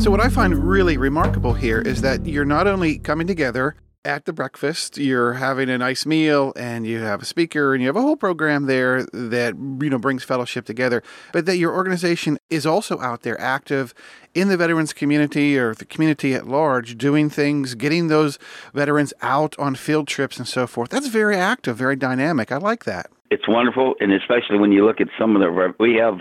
So, 0.00 0.10
what 0.10 0.22
I 0.22 0.30
find 0.30 0.54
really 0.54 0.96
remarkable 0.96 1.52
here 1.52 1.82
is 1.82 2.00
that 2.00 2.24
you're 2.24 2.46
not 2.46 2.66
only 2.66 2.98
coming 2.98 3.26
together 3.26 3.76
at 4.04 4.24
the 4.24 4.32
breakfast, 4.32 4.98
you're 4.98 5.34
having 5.34 5.70
a 5.70 5.78
nice 5.78 6.04
meal, 6.04 6.52
and 6.56 6.86
you 6.86 7.00
have 7.00 7.22
a 7.22 7.24
speaker, 7.24 7.72
and 7.72 7.82
you 7.82 7.88
have 7.88 7.96
a 7.96 8.02
whole 8.02 8.16
program 8.16 8.66
there 8.66 9.04
that 9.12 9.54
you 9.54 9.90
know 9.90 9.98
brings 9.98 10.24
fellowship 10.24 10.64
together. 10.64 11.02
But 11.32 11.46
that 11.46 11.56
your 11.56 11.72
organization 11.72 12.38
is 12.50 12.66
also 12.66 12.98
out 13.00 13.22
there, 13.22 13.40
active 13.40 13.94
in 14.34 14.48
the 14.48 14.56
veterans 14.56 14.92
community 14.92 15.58
or 15.58 15.74
the 15.74 15.84
community 15.84 16.34
at 16.34 16.46
large, 16.46 16.98
doing 16.98 17.30
things, 17.30 17.74
getting 17.74 18.08
those 18.08 18.38
veterans 18.74 19.12
out 19.22 19.56
on 19.58 19.74
field 19.74 20.08
trips 20.08 20.38
and 20.38 20.48
so 20.48 20.66
forth. 20.66 20.90
That's 20.90 21.08
very 21.08 21.36
active, 21.36 21.76
very 21.76 21.96
dynamic. 21.96 22.50
I 22.50 22.56
like 22.56 22.84
that. 22.84 23.10
It's 23.30 23.48
wonderful, 23.48 23.94
and 24.00 24.12
especially 24.12 24.58
when 24.58 24.72
you 24.72 24.84
look 24.84 25.00
at 25.00 25.08
some 25.18 25.36
of 25.36 25.42
the 25.42 25.74
we 25.78 25.94
have 25.94 26.18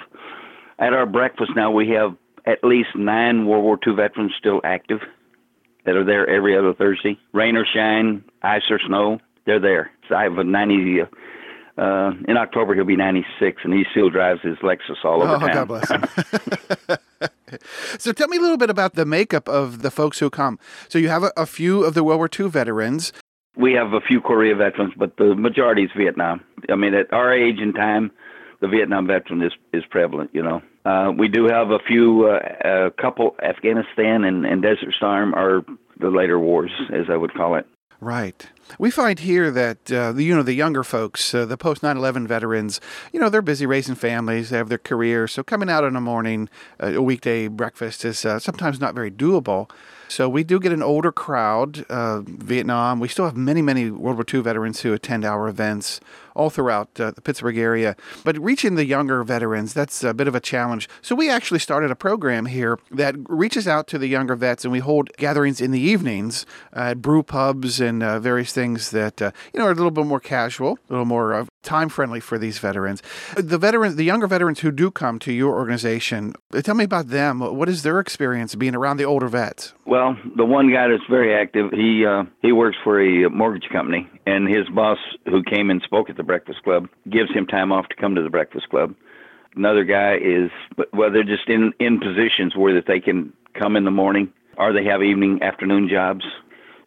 at 0.80 0.94
our 0.94 1.06
breakfast 1.06 1.52
now 1.56 1.72
we 1.72 1.89
have 1.89 2.15
at 2.46 2.63
least 2.63 2.89
nine 2.96 3.46
World 3.46 3.63
War 3.63 3.80
II 3.86 3.96
veterans 3.96 4.34
still 4.38 4.62
active 4.63 5.00
that 5.86 5.96
are 5.96 6.04
there 6.06 6.30
every 6.30 6.58
other 6.58 6.74
Thursday. 6.74 7.17
Rain 7.34 7.58
or 7.58 7.65
shine, 7.65 8.24
ice 8.41 8.63
or 8.70 8.80
snow, 8.80 9.20
they're 9.46 9.60
there. 9.60 9.91
So 10.08 10.15
I 10.15 10.24
have 10.24 10.38
a 10.38 10.44
90. 10.44 11.02
Uh, 11.78 12.12
in 12.28 12.38
October, 12.38 12.76
he'll 12.76 12.84
be 12.84 12.96
96, 12.96 13.62
and 13.63 13.74
he 13.74 13.86
still 13.91 14.10
drives 14.10 14.41
his 14.41 14.58
Lexus 14.58 15.04
all 15.04 15.24
over 15.24 15.36
oh, 15.36 15.39
town. 15.39 15.54
God 15.54 15.67
bless 15.67 15.89
him. 15.89 16.04
so 17.98 18.12
tell 18.12 18.28
me 18.28 18.38
a 18.38 18.41
little 18.41 18.58
bit 18.58 18.70
about 18.70 18.94
the 18.94 19.06
makeup 19.06 19.48
of 19.48 19.82
the 19.82 19.89
folks 19.89 20.20
who 20.20 20.30
come. 20.30 20.60
So 20.89 21.00
you 21.00 21.10
have 21.10 21.24
a, 21.24 21.32
a 21.38 21.46
few 21.46 21.84
of 21.84 21.94
the 21.94 22.04
World 22.04 22.20
War 22.20 22.30
II 22.39 22.50
veterans. 22.50 23.13
We 23.56 23.74
have 23.74 23.94
a 23.94 24.02
few 24.02 24.22
Korea 24.22 24.56
veterans, 24.56 24.94
but 24.98 25.17
the 25.17 25.36
majority 25.36 25.84
is 25.84 25.91
Vietnam. 25.98 26.41
I 26.70 26.76
mean, 26.76 26.94
at 26.94 27.12
our 27.12 27.34
age 27.34 27.60
and 27.60 27.74
time, 27.74 28.12
the 28.60 28.67
Vietnam 28.67 29.08
veteran 29.08 29.41
is 29.41 29.52
is 29.74 29.84
prevalent. 29.89 30.30
You 30.34 30.44
know, 30.44 30.62
uh, 30.86 31.12
we 31.17 31.28
do 31.28 31.46
have 31.46 31.72
a 31.72 31.80
few, 31.80 32.28
uh, 32.28 32.88
a 32.88 32.91
couple 33.02 33.36
Afghanistan 33.44 34.24
and, 34.24 34.46
and 34.46 34.62
Desert 34.62 34.94
Storm 34.96 35.34
are 35.34 35.63
the 36.00 36.10
later 36.10 36.39
wars, 36.39 36.72
as 36.94 37.06
I 37.10 37.17
would 37.17 37.34
call 37.34 37.56
it. 37.56 37.65
Right. 38.02 38.48
We 38.80 38.89
find 38.89 39.20
here 39.20 39.52
that 39.52 39.91
uh, 39.91 40.12
the 40.12 40.24
you 40.24 40.36
know 40.36 40.41
the 40.41 40.54
younger 40.54 40.84
folks, 40.84 41.36
uh, 41.36 41.46
the 41.46 41.56
post 41.56 41.84
9/11 41.84 42.26
veterans, 42.26 42.82
you 43.13 43.20
know 43.20 43.30
they're 43.30 43.44
busy 43.44 43.67
raising 43.67 43.94
families, 43.94 44.50
they 44.50 44.58
have 44.58 44.70
their 44.70 44.80
careers, 44.80 45.34
so 45.34 45.44
coming 45.44 45.70
out 45.70 45.84
in 45.84 45.94
the 45.94 46.02
morning, 46.02 46.50
uh, 46.82 46.94
a 46.94 47.02
weekday 47.02 47.48
breakfast 47.48 48.04
is 48.04 48.26
uh, 48.26 48.39
sometimes 48.39 48.80
not 48.80 48.96
very 48.96 49.12
doable. 49.12 49.70
So 50.08 50.28
we 50.28 50.44
do 50.44 50.60
get 50.60 50.72
an 50.74 50.82
older 50.82 51.12
crowd. 51.12 51.86
Uh, 51.89 52.22
Vietnam, 52.22 53.00
we 53.00 53.08
still 53.08 53.26
have 53.26 53.38
many 53.38 53.62
many 53.62 53.91
World 53.91 54.17
War 54.17 54.26
II 54.34 54.41
veterans 54.41 54.82
who 54.82 54.94
attend 54.94 55.24
our 55.24 55.48
events 55.48 56.02
all 56.36 56.50
throughout 56.50 57.00
uh, 57.00 57.12
the 57.12 57.22
Pittsburgh 57.22 57.58
area. 57.58 57.96
But 58.24 58.38
reaching 58.39 58.76
the 58.76 58.86
younger 58.86 59.24
veterans, 59.24 59.74
that's 59.74 60.04
a 60.04 60.13
bit 60.13 60.28
of 60.28 60.36
a 60.36 60.39
challenge. 60.39 60.89
So 61.02 61.15
we 61.15 61.30
actually 61.30 61.60
started 61.60 61.91
a 61.91 61.96
program 61.96 62.46
here 62.46 62.80
that 62.91 63.15
reaches 63.28 63.67
out 63.67 63.88
to 63.88 63.98
the 63.98 64.08
younger 64.08 64.36
vets, 64.36 64.65
and 64.65 64.72
we 64.72 64.80
hold 64.80 65.10
gatherings 65.17 65.62
in 65.62 65.72
the 65.72 65.80
evenings 65.80 66.46
at 66.74 67.02
brew 67.02 67.24
pubs 67.24 67.80
and 67.80 68.04
uh, 68.04 68.20
various 68.20 68.54
things 68.54 68.91
that 68.91 69.22
uh, 69.22 69.32
you 69.54 69.60
know 69.60 69.65
are 69.65 69.72
a 69.72 69.76
little 69.76 69.91
bit 69.91 70.06
more 70.06 70.20
casual, 70.20 70.80
a 70.89 70.94
little 70.94 71.06
more 71.06 71.34
uh, 71.34 71.46
time 71.63 71.89
friendly 71.89 72.20
for 72.20 72.38
these 72.38 72.60
veterans. 72.60 73.02
The 73.36 73.58
veterans, 73.58 73.96
the 73.96 74.04
younger 74.04 74.28
veterans 74.28 74.60
who 74.60 74.72
do 74.72 74.91
come 74.91 75.20
to 75.20 75.32
your 75.32 75.54
organization, 75.54 76.34
tell 76.63 76.76
me 76.76 76.84
about 76.84 77.08
them. 77.08 77.39
What 77.39 77.70
is 77.70 77.84
their 77.84 78.00
experience 78.00 78.56
being 78.56 78.76
around 78.76 78.98
the 78.98 79.04
older 79.04 79.28
vets? 79.28 79.74
Well, 79.86 80.17
the 80.36 80.46
one 80.46 80.72
guy 80.72 80.88
that's 80.88 81.04
very 81.10 81.36
active, 81.36 81.72
he 81.72 82.06
uh, 82.06 82.24
he 82.41 82.52
works 82.52 82.78
for 82.84 83.02
a 83.02 83.30
mortgage 83.30 83.70
company, 83.72 84.10
and 84.26 84.48
his 84.48 84.67
boss, 84.70 84.98
who 85.26 85.44
came 85.44 85.70
and 85.70 85.82
spoke 85.82 86.10
at 86.10 86.17
the 86.17 86.20
Breakfast 86.23 86.63
Club, 86.63 86.89
gives 87.10 87.31
him 87.31 87.45
time 87.45 87.71
off 87.71 87.88
to 87.89 87.95
come 87.95 88.15
to 88.15 88.23
the 88.23 88.29
Breakfast 88.29 88.69
Club. 88.69 88.95
Another 89.55 89.84
guy 89.84 90.15
is, 90.15 90.49
well, 90.93 91.12
they're 91.12 91.23
just 91.23 91.49
in 91.49 91.73
in 91.79 91.99
positions 91.99 92.55
where 92.55 92.73
that 92.73 92.88
they 92.88 92.99
can 92.99 93.34
come 93.53 93.75
in 93.75 93.84
the 93.84 93.91
morning, 93.91 94.31
or 94.57 94.71
they 94.71 94.86
have 94.86 95.03
evening, 95.03 95.41
afternoon 95.41 95.89
jobs. 95.89 96.23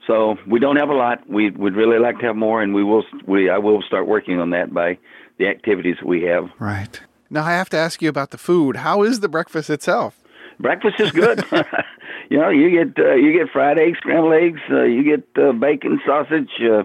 So 0.07 0.37
we 0.47 0.61
don't 0.61 0.77
have 0.77 0.89
a 0.89 0.95
lot. 0.95 1.29
We 1.29 1.51
would 1.51 1.75
really 1.75 1.99
like 1.99 2.19
to 2.21 2.27
have 2.27 2.37
more, 2.37 2.63
and 2.63 2.75
we 2.75 2.85
will. 2.85 3.05
We 3.27 3.51
I 3.51 3.59
will 3.59 3.83
start 3.83 4.07
working 4.07 4.41
on 4.41 4.51
that 4.51 4.73
by 4.73 4.99
the 5.39 5.49
activities 5.49 5.97
we 6.05 6.23
have. 6.23 6.49
Right. 6.59 7.01
Now 7.31 7.45
I 7.45 7.53
have 7.53 7.71
to 7.71 7.77
ask 7.77 8.01
you 8.01 8.09
about 8.09 8.31
the 8.31 8.39
food. 8.39 8.77
How 8.77 9.03
is 9.03 9.21
the 9.21 9.29
breakfast 9.29 9.71
itself? 9.71 10.21
Breakfast 10.61 11.01
is 11.01 11.11
good. 11.11 11.45
you 12.31 12.39
know, 12.39 12.49
you 12.49 12.71
get 12.71 13.05
uh, 13.05 13.15
you 13.15 13.33
get 13.33 13.51
fried 13.51 13.79
eggs, 13.79 13.99
scrambled 13.99 14.35
eggs, 14.35 14.61
uh, 14.71 14.83
you 14.83 15.03
get 15.05 15.43
uh, 15.43 15.53
bacon, 15.53 16.01
sausage, 16.07 16.51
uh, 16.63 16.85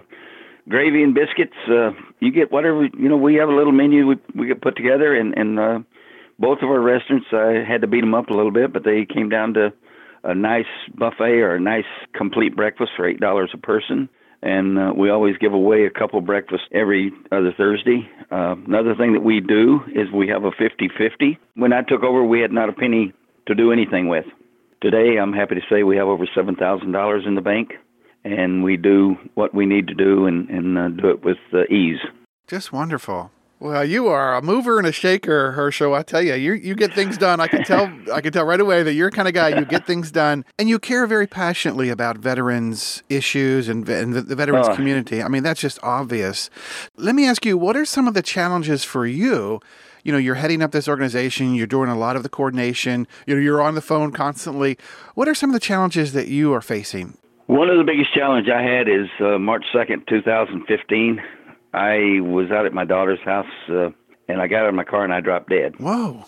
gravy, 0.70 1.04
and 1.04 1.14
biscuits. 1.14 1.56
Uh, 1.68 1.92
you 2.20 2.32
get 2.32 2.52
whatever. 2.52 2.86
You 2.86 3.10
know, 3.10 3.18
we 3.18 3.36
have 3.36 3.50
a 3.50 3.56
little 3.56 3.74
menu 3.74 4.08
we 4.08 4.16
we 4.36 4.48
get 4.48 4.62
put 4.62 4.76
together, 4.76 5.16
and 5.16 5.38
and 5.38 5.60
uh, 5.60 5.80
both 6.38 6.60
of 6.62 6.70
our 6.70 6.80
restaurants. 6.80 7.28
I 7.32 7.64
had 7.68 7.82
to 7.82 7.88
beat 7.88 8.02
them 8.02 8.14
up 8.14 8.30
a 8.30 8.34
little 8.34 8.52
bit, 8.52 8.72
but 8.72 8.84
they 8.84 9.06
came 9.06 9.30
down 9.30 9.54
to 9.56 9.74
a 10.24 10.36
nice 10.36 10.66
buffet 10.96 11.40
or 11.42 11.56
a 11.56 11.60
nice 11.60 11.86
complete 12.14 12.56
breakfast 12.56 12.92
for 12.96 13.08
eight 13.08 13.20
dollars 13.20 13.52
a 13.54 13.58
person. 13.58 14.10
And 14.42 14.80
uh, 14.80 14.94
we 14.96 15.10
always 15.10 15.36
give 15.38 15.52
away 15.52 15.86
a 15.86 15.90
couple 15.90 16.22
breakfasts 16.22 16.66
every 16.72 17.12
other 17.30 17.54
Thursday. 17.58 18.10
Uh, 18.32 18.56
another 18.66 18.96
thing 18.96 19.12
that 19.12 19.20
we 19.20 19.42
do 19.42 19.82
is 19.94 20.10
we 20.14 20.30
have 20.30 20.46
a 20.46 20.52
50-50. 20.52 21.38
When 21.56 21.74
I 21.74 21.82
took 21.82 22.04
over, 22.04 22.24
we 22.24 22.40
had 22.40 22.54
not 22.54 22.70
a 22.70 22.72
penny 22.72 23.12
to 23.48 23.54
do 23.56 23.74
anything 23.74 24.08
with. 24.08 24.24
Today, 24.82 25.18
I'm 25.22 25.34
happy 25.34 25.56
to 25.56 25.62
say 25.70 25.84
we 25.84 25.98
have 25.98 26.08
over 26.08 26.26
seven 26.34 26.56
thousand 26.56 26.94
dollars 26.94 27.26
in 27.28 27.36
the 27.36 27.42
bank, 27.42 27.72
and 28.24 28.64
we 28.64 28.78
do 28.78 29.18
what 29.36 29.54
we 29.54 29.66
need 29.66 29.88
to 29.88 29.94
do 29.94 30.26
and, 30.26 30.50
and 30.50 30.78
uh, 30.78 30.90
do 30.90 31.10
it 31.10 31.24
with 31.24 31.38
uh, 31.54 31.64
ease. 31.66 32.00
Just 32.48 32.74
wonderful. 32.74 33.32
Well, 33.62 33.84
you 33.84 34.08
are 34.08 34.38
a 34.38 34.42
mover 34.42 34.78
and 34.78 34.88
a 34.88 34.92
shaker, 34.94 35.52
Herschel. 35.52 35.94
I 35.94 36.04
tell 36.04 36.22
you, 36.22 36.34
you 36.36 36.54
you 36.54 36.76
get 36.76 36.94
things 36.94 37.18
done. 37.18 37.42
I 37.42 37.48
can 37.48 37.66
tell. 37.66 37.92
I 38.14 38.22
can 38.22 38.32
tell 38.32 38.46
right 38.46 38.60
away 38.60 38.84
that 38.84 38.94
you're 38.94 39.10
the 39.10 39.16
kind 39.16 39.28
of 39.28 39.34
guy 39.34 39.50
you 39.50 39.66
get 39.66 39.86
things 39.86 40.12
done, 40.12 40.46
and 40.58 40.70
you 40.70 40.80
care 40.80 41.06
very 41.06 41.28
passionately 41.28 41.90
about 41.90 42.18
veterans 42.18 43.04
issues 43.10 43.68
and, 43.68 43.88
and 43.90 44.14
the, 44.14 44.22
the, 44.22 44.36
veterans 44.38 44.68
oh. 44.70 44.76
community. 44.76 45.22
I 45.22 45.28
mean, 45.28 45.44
that's 45.44 45.60
just 45.60 45.78
obvious. 45.84 46.50
Let 46.96 47.16
me 47.16 47.28
ask 47.28 47.46
you, 47.46 47.58
what 47.58 47.76
are 47.76 47.84
some 47.84 48.08
of 48.08 48.14
the 48.14 48.22
challenges 48.22 48.86
for 48.86 49.06
you? 49.06 49.60
You 50.06 50.14
know, 50.14 50.18
you're 50.18 50.36
heading 50.36 50.62
up 50.62 50.72
this 50.72 50.88
organization. 50.88 51.54
You're 51.54 51.68
doing 51.68 51.90
a 51.90 51.98
lot 51.98 52.16
of 52.16 52.24
the 52.24 52.30
coordination. 52.30 53.08
You 53.28 53.36
know, 53.36 53.42
you're 53.42 53.62
on 53.62 53.76
the 53.76 53.82
phone 53.82 54.14
constantly. 54.14 54.78
What 55.16 55.28
are 55.28 55.36
some 55.36 55.50
of 55.50 55.54
the 55.54 55.60
challenges 55.60 56.14
that 56.14 56.30
you 56.30 56.54
are 56.54 56.62
facing? 56.62 57.18
One 57.50 57.68
of 57.68 57.80
the 57.80 57.84
biggest 57.84 58.14
challenges 58.14 58.54
I 58.56 58.62
had 58.62 58.88
is 58.88 59.08
uh, 59.20 59.40
March 59.40 59.66
2nd, 59.74 60.06
2015. 60.06 61.20
I 61.74 62.20
was 62.22 62.52
out 62.52 62.68
at 62.68 62.74
my 62.74 62.86
daughter's 62.86 63.20
house, 63.26 63.48
uh, 63.68 63.90
and 64.28 64.40
I 64.40 64.46
got 64.46 64.66
out 64.66 64.70
of 64.70 64.76
my 64.76 64.84
car 64.84 65.04
and 65.04 65.12
I 65.12 65.20
dropped 65.20 65.50
dead. 65.50 65.74
Whoa! 65.80 66.26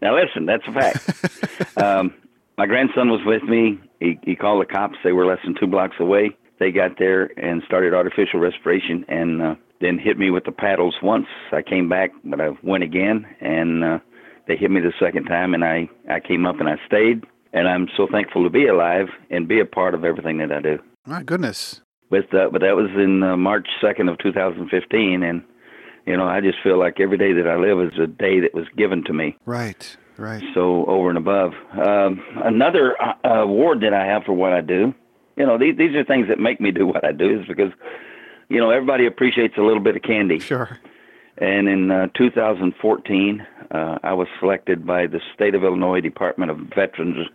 now 0.00 0.16
listen, 0.16 0.46
that's 0.46 0.62
a 0.66 0.72
fact. 0.72 1.76
um, 1.76 2.14
my 2.56 2.64
grandson 2.64 3.10
was 3.10 3.20
with 3.26 3.42
me. 3.42 3.78
He, 4.00 4.18
he 4.22 4.34
called 4.34 4.62
the 4.62 4.72
cops. 4.72 4.96
They 5.04 5.12
were 5.12 5.26
less 5.26 5.40
than 5.44 5.54
two 5.60 5.66
blocks 5.66 5.96
away. 6.00 6.34
They 6.58 6.72
got 6.72 6.98
there 6.98 7.30
and 7.38 7.62
started 7.66 7.92
artificial 7.92 8.40
respiration, 8.40 9.04
and 9.08 9.42
uh, 9.42 9.54
then 9.82 9.98
hit 9.98 10.16
me 10.16 10.30
with 10.30 10.46
the 10.46 10.52
paddles 10.52 10.94
once. 11.02 11.26
I 11.52 11.60
came 11.60 11.90
back, 11.90 12.12
but 12.24 12.40
I 12.40 12.52
went 12.62 12.82
again, 12.82 13.26
and 13.42 13.84
uh, 13.84 13.98
they 14.46 14.56
hit 14.56 14.70
me 14.70 14.80
the 14.80 14.94
second 14.98 15.26
time, 15.26 15.52
and 15.52 15.62
I 15.62 15.90
I 16.10 16.20
came 16.20 16.46
up 16.46 16.60
and 16.60 16.68
I 16.70 16.76
stayed. 16.86 17.26
And 17.52 17.68
I'm 17.68 17.88
so 17.96 18.06
thankful 18.10 18.44
to 18.44 18.50
be 18.50 18.66
alive 18.66 19.08
and 19.30 19.48
be 19.48 19.60
a 19.60 19.64
part 19.64 19.94
of 19.94 20.04
everything 20.04 20.38
that 20.38 20.52
I 20.52 20.60
do. 20.60 20.78
My 21.06 21.22
goodness. 21.22 21.80
With 22.10 22.32
uh, 22.34 22.48
but 22.50 22.60
that 22.62 22.76
was 22.76 22.90
in 22.94 23.22
uh, 23.22 23.36
March 23.36 23.68
2nd 23.82 24.10
of 24.10 24.18
2015 24.18 25.22
and 25.22 25.42
you 26.06 26.16
know 26.16 26.26
I 26.26 26.40
just 26.40 26.58
feel 26.62 26.78
like 26.78 27.00
every 27.00 27.18
day 27.18 27.32
that 27.34 27.46
I 27.46 27.56
live 27.56 27.80
is 27.80 27.98
a 27.98 28.06
day 28.06 28.40
that 28.40 28.54
was 28.54 28.66
given 28.76 29.04
to 29.04 29.12
me. 29.12 29.36
Right 29.44 29.96
right. 30.16 30.42
So 30.54 30.86
over 30.86 31.10
and 31.10 31.18
above. 31.18 31.52
Um, 31.72 32.22
another 32.44 32.96
uh, 33.00 33.42
award 33.42 33.82
that 33.82 33.92
I 33.92 34.06
have 34.06 34.24
for 34.24 34.32
what 34.32 34.52
I 34.52 34.62
do 34.62 34.94
you 35.38 35.46
know 35.46 35.56
these 35.56 35.76
these 35.78 35.94
are 35.94 36.04
things 36.04 36.28
that 36.28 36.38
make 36.38 36.60
me 36.60 36.70
do 36.72 36.86
what 36.86 37.04
I 37.04 37.12
do 37.12 37.40
is 37.40 37.46
because 37.46 37.72
you 38.48 38.58
know 38.60 38.70
everybody 38.70 39.06
appreciates 39.06 39.54
a 39.56 39.62
little 39.62 39.82
bit 39.82 39.96
of 39.96 40.02
candy. 40.02 40.40
Sure. 40.40 40.78
And 41.40 41.68
in 41.68 41.90
uh, 41.92 42.08
2014 42.18 43.46
uh, 43.70 43.98
I 44.02 44.12
was 44.12 44.26
selected 44.40 44.84
by 44.84 45.06
the 45.06 45.20
state 45.32 45.54
of 45.54 45.62
Illinois 45.62 46.00
Department 46.00 46.50
of 46.50 46.58
Veterans 46.74 47.28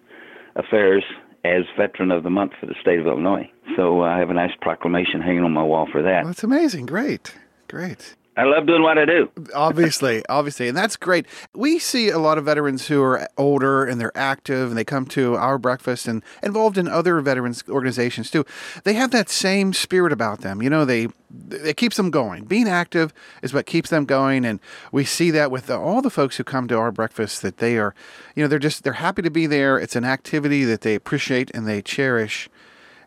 Affairs 0.55 1.03
as 1.43 1.63
Veteran 1.77 2.11
of 2.11 2.23
the 2.23 2.29
Month 2.29 2.53
for 2.59 2.67
the 2.67 2.75
state 2.81 2.99
of 2.99 3.07
Illinois. 3.07 3.49
So 3.75 4.01
uh, 4.01 4.05
I 4.05 4.19
have 4.19 4.29
a 4.29 4.33
nice 4.33 4.53
proclamation 4.61 5.21
hanging 5.21 5.43
on 5.43 5.51
my 5.51 5.63
wall 5.63 5.87
for 5.91 6.01
that. 6.01 6.23
Well, 6.23 6.27
that's 6.27 6.43
amazing. 6.43 6.85
Great. 6.85 7.35
Great. 7.67 8.15
I 8.35 8.43
love 8.45 8.65
doing 8.65 8.81
what 8.81 8.97
I 8.97 9.05
do. 9.05 9.29
obviously, 9.53 10.23
obviously, 10.29 10.67
and 10.67 10.75
that's 10.75 10.95
great. 10.95 11.27
We 11.53 11.77
see 11.77 12.09
a 12.09 12.17
lot 12.17 12.37
of 12.37 12.45
veterans 12.45 12.87
who 12.87 13.01
are 13.03 13.27
older 13.37 13.85
and 13.85 14.01
they're 14.01 14.17
active 14.17 14.69
and 14.69 14.77
they 14.77 14.83
come 14.83 15.05
to 15.07 15.35
our 15.35 15.59
breakfast 15.59 16.07
and 16.07 16.23
involved 16.41 16.77
in 16.77 16.87
other 16.87 17.21
veterans 17.21 17.63
organizations 17.69 18.31
too. 18.31 18.43
They 18.83 18.93
have 18.93 19.11
that 19.11 19.29
same 19.29 19.73
spirit 19.73 20.11
about 20.11 20.41
them. 20.41 20.63
You 20.63 20.69
know, 20.69 20.83
they 20.83 21.09
it 21.51 21.77
keeps 21.77 21.97
them 21.97 22.09
going. 22.09 22.45
Being 22.45 22.67
active 22.67 23.13
is 23.41 23.53
what 23.53 23.65
keeps 23.65 23.89
them 23.89 24.05
going, 24.05 24.45
and 24.45 24.59
we 24.91 25.03
see 25.03 25.31
that 25.31 25.51
with 25.51 25.69
all 25.69 26.01
the 26.01 26.09
folks 26.09 26.37
who 26.37 26.43
come 26.43 26.67
to 26.67 26.77
our 26.77 26.91
breakfast 26.91 27.41
that 27.41 27.57
they 27.57 27.77
are, 27.77 27.93
you 28.35 28.43
know, 28.43 28.47
they're 28.47 28.59
just 28.59 28.83
they're 28.83 28.93
happy 28.93 29.21
to 29.21 29.31
be 29.31 29.47
there. 29.47 29.77
It's 29.77 29.95
an 29.95 30.05
activity 30.05 30.63
that 30.65 30.81
they 30.81 30.95
appreciate 30.95 31.51
and 31.53 31.67
they 31.67 31.81
cherish, 31.81 32.49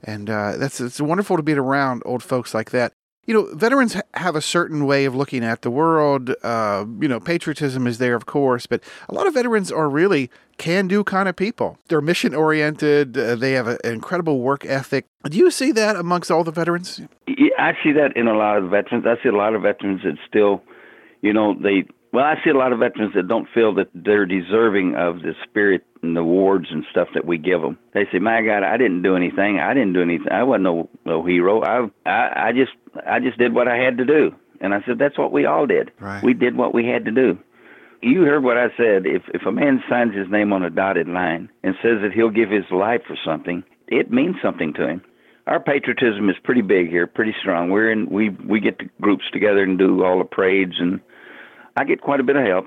and 0.02 0.30
uh, 0.30 0.56
that's 0.56 0.80
it's 0.80 1.00
wonderful 1.00 1.36
to 1.36 1.42
be 1.42 1.54
around 1.54 2.02
old 2.04 2.22
folks 2.22 2.54
like 2.54 2.70
that 2.70 2.92
you 3.26 3.34
know, 3.34 3.52
veterans 3.54 3.96
have 4.14 4.36
a 4.36 4.40
certain 4.40 4.86
way 4.86 5.04
of 5.04 5.14
looking 5.14 5.44
at 5.44 5.62
the 5.62 5.70
world. 5.70 6.34
Uh, 6.42 6.84
you 7.00 7.08
know, 7.08 7.20
patriotism 7.20 7.86
is 7.86 7.98
there, 7.98 8.14
of 8.14 8.26
course, 8.26 8.66
but 8.66 8.82
a 9.08 9.14
lot 9.14 9.26
of 9.26 9.34
veterans 9.34 9.70
are 9.72 9.88
really 9.88 10.30
can 10.58 10.88
do 10.88 11.04
kind 11.04 11.28
of 11.28 11.36
people. 11.36 11.78
They're 11.88 12.00
mission 12.00 12.34
oriented, 12.34 13.18
uh, 13.18 13.34
they 13.34 13.52
have 13.52 13.66
a, 13.66 13.78
an 13.84 13.92
incredible 13.92 14.40
work 14.40 14.64
ethic. 14.64 15.06
Do 15.24 15.36
you 15.36 15.50
see 15.50 15.72
that 15.72 15.96
amongst 15.96 16.30
all 16.30 16.44
the 16.44 16.52
veterans? 16.52 17.00
Yeah, 17.26 17.50
I 17.58 17.72
see 17.82 17.92
that 17.92 18.16
in 18.16 18.28
a 18.28 18.34
lot 18.34 18.58
of 18.58 18.70
veterans. 18.70 19.04
I 19.06 19.22
see 19.22 19.28
a 19.28 19.36
lot 19.36 19.54
of 19.54 19.62
veterans 19.62 20.02
that 20.04 20.16
still, 20.26 20.62
you 21.20 21.32
know, 21.32 21.54
they 21.54 21.84
well, 22.16 22.24
I 22.24 22.42
see 22.42 22.48
a 22.48 22.56
lot 22.56 22.72
of 22.72 22.78
veterans 22.78 23.12
that 23.14 23.28
don't 23.28 23.46
feel 23.52 23.74
that 23.74 23.88
they're 23.94 24.24
deserving 24.24 24.94
of 24.94 25.20
the 25.20 25.34
spirit 25.44 25.84
and 26.02 26.16
the 26.16 26.22
awards 26.22 26.68
and 26.70 26.82
stuff 26.90 27.08
that 27.12 27.26
we 27.26 27.36
give 27.36 27.60
them. 27.60 27.76
They 27.92 28.06
say, 28.10 28.20
"My 28.20 28.40
God, 28.40 28.62
I 28.62 28.78
didn't 28.78 29.02
do 29.02 29.16
anything. 29.16 29.60
I 29.60 29.74
didn't 29.74 29.92
do 29.92 30.00
anything. 30.00 30.32
I 30.32 30.42
wasn't 30.42 30.64
no 30.64 30.88
no 31.04 31.22
hero. 31.22 31.60
I 31.62 31.90
I, 32.08 32.48
I 32.48 32.52
just 32.52 32.72
I 33.06 33.20
just 33.20 33.36
did 33.36 33.54
what 33.54 33.68
I 33.68 33.76
had 33.76 33.98
to 33.98 34.06
do." 34.06 34.34
And 34.62 34.72
I 34.72 34.80
said, 34.86 34.98
"That's 34.98 35.18
what 35.18 35.30
we 35.30 35.44
all 35.44 35.66
did. 35.66 35.92
Right. 36.00 36.22
We 36.22 36.32
did 36.32 36.56
what 36.56 36.72
we 36.72 36.86
had 36.86 37.04
to 37.04 37.10
do." 37.10 37.38
You 38.00 38.22
heard 38.22 38.42
what 38.42 38.56
I 38.56 38.68
said. 38.78 39.04
If 39.04 39.24
if 39.34 39.44
a 39.44 39.52
man 39.52 39.84
signs 39.86 40.14
his 40.14 40.30
name 40.30 40.54
on 40.54 40.62
a 40.62 40.70
dotted 40.70 41.08
line 41.08 41.50
and 41.62 41.74
says 41.82 42.00
that 42.00 42.12
he'll 42.14 42.30
give 42.30 42.48
his 42.48 42.64
life 42.70 43.02
for 43.06 43.18
something, 43.26 43.62
it 43.88 44.10
means 44.10 44.36
something 44.40 44.72
to 44.72 44.88
him 44.88 45.02
our 45.46 45.60
patriotism 45.60 46.28
is 46.28 46.34
pretty 46.42 46.62
big 46.62 46.88
here, 46.88 47.06
pretty 47.06 47.32
strong. 47.40 47.70
We're 47.70 47.92
in 47.92 48.08
we 48.08 48.30
we 48.30 48.58
get 48.58 48.78
the 48.78 48.88
groups 49.02 49.24
together 49.32 49.62
and 49.62 49.78
do 49.78 50.02
all 50.02 50.18
the 50.18 50.24
parades 50.24 50.74
and 50.80 50.98
I 51.76 51.84
get 51.84 52.00
quite 52.00 52.20
a 52.20 52.24
bit 52.24 52.36
of 52.36 52.44
help. 52.44 52.66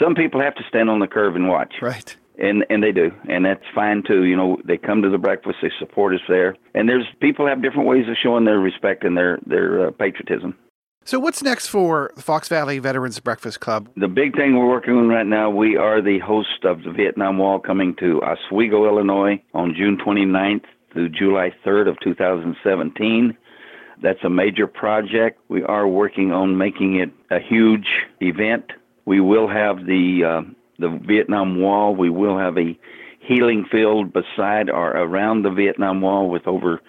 Some 0.00 0.14
people 0.14 0.40
have 0.40 0.54
to 0.56 0.62
stand 0.68 0.90
on 0.90 1.00
the 1.00 1.06
curb 1.06 1.36
and 1.36 1.48
watch. 1.48 1.74
Right. 1.80 2.16
And 2.36 2.64
and 2.68 2.82
they 2.82 2.90
do, 2.90 3.12
and 3.28 3.44
that's 3.44 3.62
fine 3.74 4.02
too. 4.04 4.24
You 4.24 4.36
know, 4.36 4.58
they 4.64 4.76
come 4.76 5.02
to 5.02 5.08
the 5.08 5.18
breakfast, 5.18 5.58
they 5.62 5.70
support 5.78 6.14
us 6.14 6.20
there, 6.28 6.56
and 6.74 6.88
there's 6.88 7.06
people 7.20 7.46
have 7.46 7.62
different 7.62 7.86
ways 7.86 8.08
of 8.08 8.16
showing 8.20 8.44
their 8.44 8.58
respect 8.58 9.04
and 9.04 9.16
their 9.16 9.38
their 9.46 9.86
uh, 9.86 9.90
patriotism. 9.92 10.56
So, 11.06 11.20
what's 11.20 11.42
next 11.42 11.68
for 11.68 12.10
the 12.16 12.22
Fox 12.22 12.48
Valley 12.48 12.78
Veterans 12.78 13.20
Breakfast 13.20 13.60
Club? 13.60 13.90
The 13.96 14.08
big 14.08 14.34
thing 14.34 14.56
we're 14.56 14.68
working 14.68 14.94
on 14.94 15.06
right 15.06 15.26
now, 15.26 15.50
we 15.50 15.76
are 15.76 16.00
the 16.00 16.18
host 16.18 16.64
of 16.64 16.82
the 16.82 16.92
Vietnam 16.92 17.36
Wall 17.36 17.60
coming 17.60 17.94
to 18.00 18.22
Oswego, 18.22 18.86
Illinois 18.86 19.40
on 19.52 19.74
June 19.76 19.98
29th 19.98 20.64
through 20.94 21.10
July 21.10 21.52
3rd 21.64 21.90
of 21.90 22.00
2017. 22.02 23.36
That's 24.02 24.22
a 24.24 24.30
major 24.30 24.66
project. 24.66 25.40
We 25.48 25.62
are 25.62 25.86
working 25.86 26.32
on 26.32 26.58
making 26.58 26.96
it 26.96 27.10
a 27.30 27.40
huge 27.40 27.86
event. 28.20 28.72
We 29.04 29.20
will 29.20 29.48
have 29.48 29.86
the 29.86 30.24
uh, 30.24 30.42
the 30.78 30.98
Vietnam 31.06 31.60
Wall. 31.60 31.94
We 31.94 32.10
will 32.10 32.38
have 32.38 32.58
a 32.58 32.78
healing 33.20 33.64
field 33.70 34.12
beside 34.12 34.68
or 34.68 34.90
around 34.90 35.42
the 35.42 35.50
Vietnam 35.50 36.00
Wall 36.00 36.28
with 36.28 36.46
over 36.46 36.80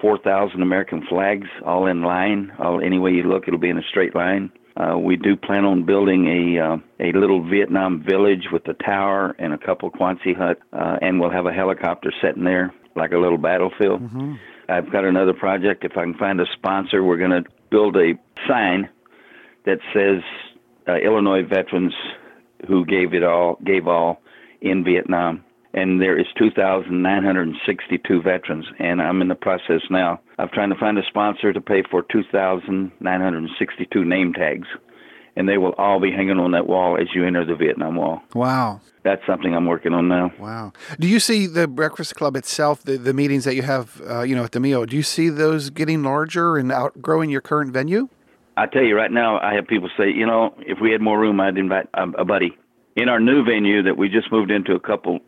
4,000 0.00 0.62
American 0.62 1.06
flags, 1.06 1.48
all 1.64 1.86
in 1.86 2.02
line. 2.02 2.52
All 2.58 2.80
any 2.82 2.98
way 2.98 3.12
you 3.12 3.24
look, 3.24 3.46
it'll 3.46 3.60
be 3.60 3.70
in 3.70 3.78
a 3.78 3.88
straight 3.88 4.14
line. 4.14 4.50
Uh, 4.76 4.96
we 4.96 5.16
do 5.16 5.36
plan 5.36 5.64
on 5.64 5.84
building 5.84 6.26
a 6.26 6.60
uh, 6.60 6.76
a 7.00 7.12
little 7.12 7.42
Vietnam 7.42 8.02
village 8.02 8.48
with 8.52 8.66
a 8.68 8.74
tower 8.74 9.34
and 9.38 9.52
a 9.52 9.58
couple 9.58 9.90
Quonset 9.90 10.36
hut, 10.36 10.58
uh, 10.72 10.96
and 11.02 11.20
we'll 11.20 11.30
have 11.30 11.46
a 11.46 11.52
helicopter 11.52 12.12
sitting 12.22 12.44
there 12.44 12.72
like 12.96 13.12
a 13.12 13.18
little 13.18 13.38
battlefield. 13.38 14.00
Mm-hmm. 14.02 14.34
I've 14.70 14.90
got 14.92 15.04
another 15.04 15.34
project. 15.34 15.84
If 15.84 15.96
I 15.96 16.02
can 16.02 16.14
find 16.14 16.40
a 16.40 16.46
sponsor, 16.52 17.02
we're 17.02 17.18
going 17.18 17.42
to 17.42 17.44
build 17.70 17.96
a 17.96 18.14
sign 18.48 18.88
that 19.66 19.78
says 19.92 20.22
uh, 20.88 20.96
Illinois 20.96 21.42
veterans 21.42 21.94
who 22.68 22.84
gave 22.84 23.14
it 23.14 23.24
all 23.24 23.58
gave 23.64 23.86
all 23.86 24.20
in 24.60 24.84
Vietnam 24.84 25.44
and 25.72 26.00
there 26.00 26.18
is 26.18 26.26
2,962 26.36 28.22
veterans. 28.22 28.66
And 28.78 29.00
I'm 29.00 29.22
in 29.22 29.28
the 29.28 29.34
process 29.34 29.82
now 29.88 30.20
of 30.38 30.50
trying 30.50 30.70
to 30.70 30.78
find 30.78 30.98
a 30.98 31.06
sponsor 31.06 31.52
to 31.52 31.60
pay 31.60 31.82
for 31.88 32.02
2,962 32.10 34.04
name 34.04 34.32
tags. 34.32 34.66
And 35.36 35.48
they 35.48 35.58
will 35.58 35.72
all 35.78 36.00
be 36.00 36.10
hanging 36.10 36.38
on 36.38 36.52
that 36.52 36.66
wall 36.66 36.98
as 37.00 37.08
you 37.14 37.24
enter 37.24 37.44
the 37.44 37.54
Vietnam 37.54 37.96
Wall. 37.96 38.22
Wow. 38.34 38.80
That's 39.02 39.24
something 39.26 39.54
I'm 39.54 39.66
working 39.66 39.94
on 39.94 40.08
now. 40.08 40.32
Wow. 40.38 40.72
Do 40.98 41.08
you 41.08 41.20
see 41.20 41.46
the 41.46 41.66
Breakfast 41.66 42.14
Club 42.16 42.36
itself, 42.36 42.82
the, 42.82 42.98
the 42.98 43.14
meetings 43.14 43.44
that 43.44 43.54
you 43.54 43.62
have, 43.62 44.02
uh, 44.08 44.22
you 44.22 44.34
know, 44.34 44.44
at 44.44 44.52
the 44.52 44.60
meal, 44.60 44.84
do 44.84 44.96
you 44.96 45.02
see 45.02 45.28
those 45.28 45.70
getting 45.70 46.02
larger 46.02 46.56
and 46.56 46.70
outgrowing 46.70 47.30
your 47.30 47.40
current 47.40 47.72
venue? 47.72 48.08
I 48.56 48.66
tell 48.66 48.82
you 48.82 48.96
right 48.96 49.10
now, 49.10 49.38
I 49.40 49.54
have 49.54 49.66
people 49.66 49.88
say, 49.96 50.10
you 50.10 50.26
know, 50.26 50.54
if 50.58 50.78
we 50.80 50.90
had 50.90 51.00
more 51.00 51.18
room, 51.18 51.40
I'd 51.40 51.56
invite 51.56 51.88
a, 51.94 52.08
a 52.10 52.24
buddy. 52.24 52.56
In 52.96 53.08
our 53.08 53.20
new 53.20 53.44
venue 53.44 53.82
that 53.84 53.96
we 53.96 54.08
just 54.08 54.30
moved 54.30 54.50
into 54.50 54.74
a 54.74 54.80
couple 54.80 55.20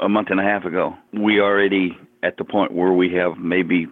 a 0.00 0.08
month 0.08 0.28
and 0.30 0.40
a 0.40 0.42
half 0.42 0.64
ago. 0.64 0.96
We 1.12 1.40
already 1.40 1.96
at 2.22 2.36
the 2.36 2.44
point 2.44 2.72
where 2.72 2.92
we 2.92 3.12
have 3.14 3.38
maybe 3.38 3.86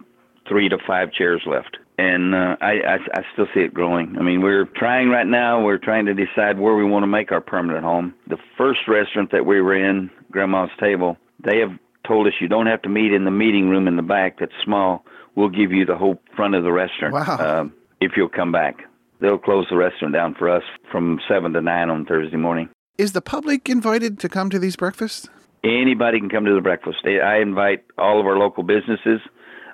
three 0.47 0.69
to 0.69 0.77
five 0.85 1.11
chairs 1.11 1.41
left. 1.45 1.77
And 1.99 2.33
uh, 2.33 2.55
I, 2.61 2.71
I, 2.71 2.95
I 3.13 3.23
still 3.33 3.47
see 3.53 3.59
it 3.59 3.73
growing. 3.73 4.15
I 4.17 4.23
mean, 4.23 4.41
we're 4.41 4.63
trying 4.63 5.09
right 5.09 5.27
now. 5.27 5.61
We're 5.61 5.77
trying 5.77 6.05
to 6.05 6.13
decide 6.13 6.57
where 6.57 6.73
we 6.73 6.85
want 6.85 7.03
to 7.03 7.07
make 7.07 7.33
our 7.33 7.41
permanent 7.41 7.83
home. 7.83 8.13
The 8.27 8.37
first 8.57 8.87
restaurant 8.87 9.31
that 9.33 9.45
we 9.45 9.59
were 9.59 9.75
in, 9.75 10.09
Grandma's 10.31 10.69
Table, 10.79 11.17
they 11.43 11.59
have 11.59 11.77
told 12.07 12.27
us 12.27 12.33
you 12.39 12.47
don't 12.47 12.67
have 12.67 12.81
to 12.83 12.89
meet 12.89 13.11
in 13.11 13.25
the 13.25 13.31
meeting 13.31 13.67
room 13.67 13.85
in 13.85 13.97
the 13.97 14.01
back. 14.01 14.39
That's 14.39 14.53
small. 14.63 15.03
We'll 15.35 15.49
give 15.49 15.73
you 15.73 15.83
the 15.83 15.97
whole 15.97 16.21
front 16.37 16.55
of 16.55 16.63
the 16.63 16.71
restaurant 16.71 17.15
wow. 17.15 17.35
uh, 17.35 17.65
if 17.99 18.13
you'll 18.15 18.29
come 18.29 18.53
back. 18.53 18.77
They'll 19.19 19.37
close 19.37 19.67
the 19.69 19.75
restaurant 19.75 20.13
down 20.13 20.35
for 20.35 20.49
us 20.49 20.63
from 20.89 21.19
seven 21.27 21.51
to 21.51 21.59
nine 21.59 21.89
on 21.89 22.05
Thursday 22.05 22.37
morning. 22.37 22.69
Is 22.97 23.11
the 23.11 23.21
public 23.21 23.67
invited 23.67 24.19
to 24.19 24.29
come 24.29 24.49
to 24.51 24.59
these 24.59 24.77
breakfasts? 24.77 25.27
Anybody 25.65 26.19
can 26.19 26.29
come 26.29 26.45
to 26.45 26.55
the 26.55 26.61
breakfast. 26.61 26.99
I 27.03 27.39
invite 27.41 27.83
all 27.97 28.21
of 28.21 28.25
our 28.25 28.37
local 28.37 28.63
businesses, 28.63 29.19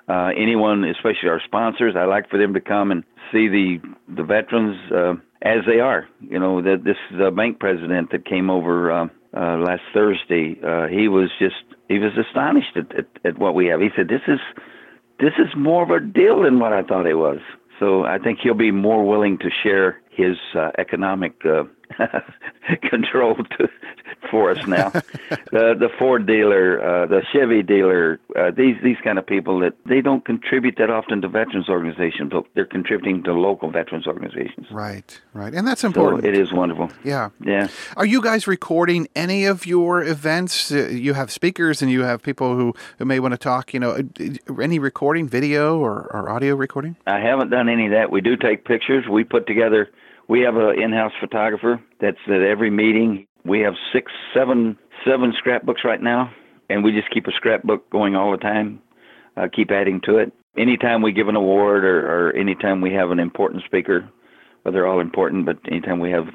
uh, 0.08 0.30
anyone, 0.36 0.84
especially 0.84 1.28
our 1.28 1.40
sponsors. 1.44 1.94
I 1.96 2.04
like 2.04 2.30
for 2.30 2.38
them 2.38 2.54
to 2.54 2.60
come 2.60 2.90
and 2.90 3.04
see 3.32 3.48
the 3.48 3.78
the 4.08 4.22
veterans 4.22 4.76
uh, 4.92 5.14
as 5.42 5.64
they 5.66 5.80
are. 5.80 6.08
You 6.20 6.38
know, 6.38 6.62
that 6.62 6.84
this 6.84 6.96
the 7.16 7.30
bank 7.30 7.58
president 7.58 8.12
that 8.12 8.24
came 8.24 8.50
over 8.50 8.90
uh, 8.90 9.08
uh, 9.36 9.56
last 9.58 9.82
Thursday. 9.92 10.56
Uh, 10.64 10.86
he 10.86 11.08
was 11.08 11.30
just 11.38 11.56
he 11.88 11.98
was 11.98 12.12
astonished 12.16 12.76
at, 12.76 12.94
at, 12.96 13.06
at 13.24 13.38
what 13.38 13.54
we 13.54 13.66
have. 13.66 13.80
He 13.80 13.88
said, 13.96 14.08
"This 14.08 14.22
is 14.28 14.40
this 15.18 15.32
is 15.38 15.48
more 15.56 15.82
of 15.82 15.90
a 15.90 16.00
deal 16.00 16.42
than 16.42 16.58
what 16.58 16.72
I 16.72 16.82
thought 16.82 17.06
it 17.06 17.14
was." 17.16 17.38
So 17.78 18.04
I 18.04 18.18
think 18.18 18.38
he'll 18.42 18.54
be 18.54 18.70
more 18.70 19.06
willing 19.06 19.38
to 19.38 19.50
share 19.62 20.00
his 20.10 20.36
uh, 20.54 20.70
economic 20.78 21.34
uh, 21.44 21.64
control 22.90 23.36
for 24.30 24.50
us 24.50 24.66
now. 24.66 24.90
the 25.52 25.74
the 25.78 25.88
Ford 25.98 26.26
dealer, 26.26 26.82
uh, 26.82 27.06
the 27.06 27.22
Chevy 27.32 27.62
dealer, 27.62 28.20
uh, 28.36 28.50
these 28.50 28.76
these 28.82 28.96
kind 29.02 29.18
of 29.18 29.26
people 29.26 29.60
that 29.60 29.74
they 29.86 30.00
don't 30.00 30.24
contribute 30.24 30.76
that 30.78 30.90
often 30.90 31.22
to 31.22 31.28
veterans 31.28 31.68
organizations, 31.68 32.32
but 32.32 32.44
they're 32.54 32.64
contributing 32.64 33.22
to 33.24 33.32
local 33.32 33.70
veterans 33.70 34.06
organizations. 34.06 34.66
Right, 34.70 35.20
right, 35.32 35.54
and 35.54 35.66
that's 35.66 35.84
important. 35.84 36.22
So 36.22 36.28
it 36.28 36.36
is 36.36 36.52
wonderful. 36.52 36.90
Yeah, 37.04 37.30
yeah. 37.40 37.68
Are 37.96 38.06
you 38.06 38.20
guys 38.20 38.46
recording 38.46 39.08
any 39.14 39.44
of 39.44 39.66
your 39.66 40.02
events? 40.02 40.72
Uh, 40.72 40.88
you 40.88 41.14
have 41.14 41.30
speakers 41.30 41.82
and 41.82 41.90
you 41.90 42.02
have 42.02 42.22
people 42.22 42.56
who, 42.56 42.74
who 42.98 43.04
may 43.04 43.20
want 43.20 43.32
to 43.32 43.38
talk. 43.38 43.74
You 43.74 43.80
know, 43.80 43.90
uh, 43.92 44.60
any 44.60 44.78
recording, 44.78 45.28
video 45.28 45.78
or, 45.78 46.10
or 46.12 46.30
audio 46.30 46.54
recording? 46.54 46.96
I 47.06 47.20
haven't 47.20 47.50
done 47.50 47.68
any 47.68 47.86
of 47.86 47.92
that. 47.92 48.10
We 48.10 48.20
do 48.20 48.36
take 48.36 48.64
pictures. 48.64 49.06
We 49.08 49.24
put 49.24 49.46
together 49.46 49.88
we 50.28 50.40
have 50.40 50.56
an 50.56 50.80
in-house 50.80 51.12
photographer 51.20 51.80
that's 52.00 52.18
at 52.26 52.42
every 52.42 52.70
meeting. 52.70 53.26
We 53.44 53.60
have 53.60 53.74
six, 53.92 54.10
seven, 54.34 54.78
seven 55.04 55.32
scrapbooks 55.38 55.84
right 55.84 56.02
now, 56.02 56.32
and 56.68 56.82
we 56.82 56.92
just 56.92 57.10
keep 57.10 57.26
a 57.26 57.32
scrapbook 57.32 57.88
going 57.90 58.16
all 58.16 58.32
the 58.32 58.38
time. 58.38 58.80
Uh, 59.36 59.48
keep 59.54 59.70
adding 59.70 60.00
to 60.04 60.18
it. 60.18 60.32
Anytime 60.56 61.02
we 61.02 61.12
give 61.12 61.28
an 61.28 61.36
award, 61.36 61.84
or, 61.84 62.28
or 62.28 62.32
anytime 62.32 62.80
we 62.80 62.92
have 62.94 63.10
an 63.10 63.18
important 63.18 63.64
speaker, 63.64 64.08
well, 64.64 64.72
they're 64.72 64.86
all 64.86 65.00
important, 65.00 65.44
but 65.44 65.58
anytime 65.70 66.00
we 66.00 66.10
have 66.10 66.26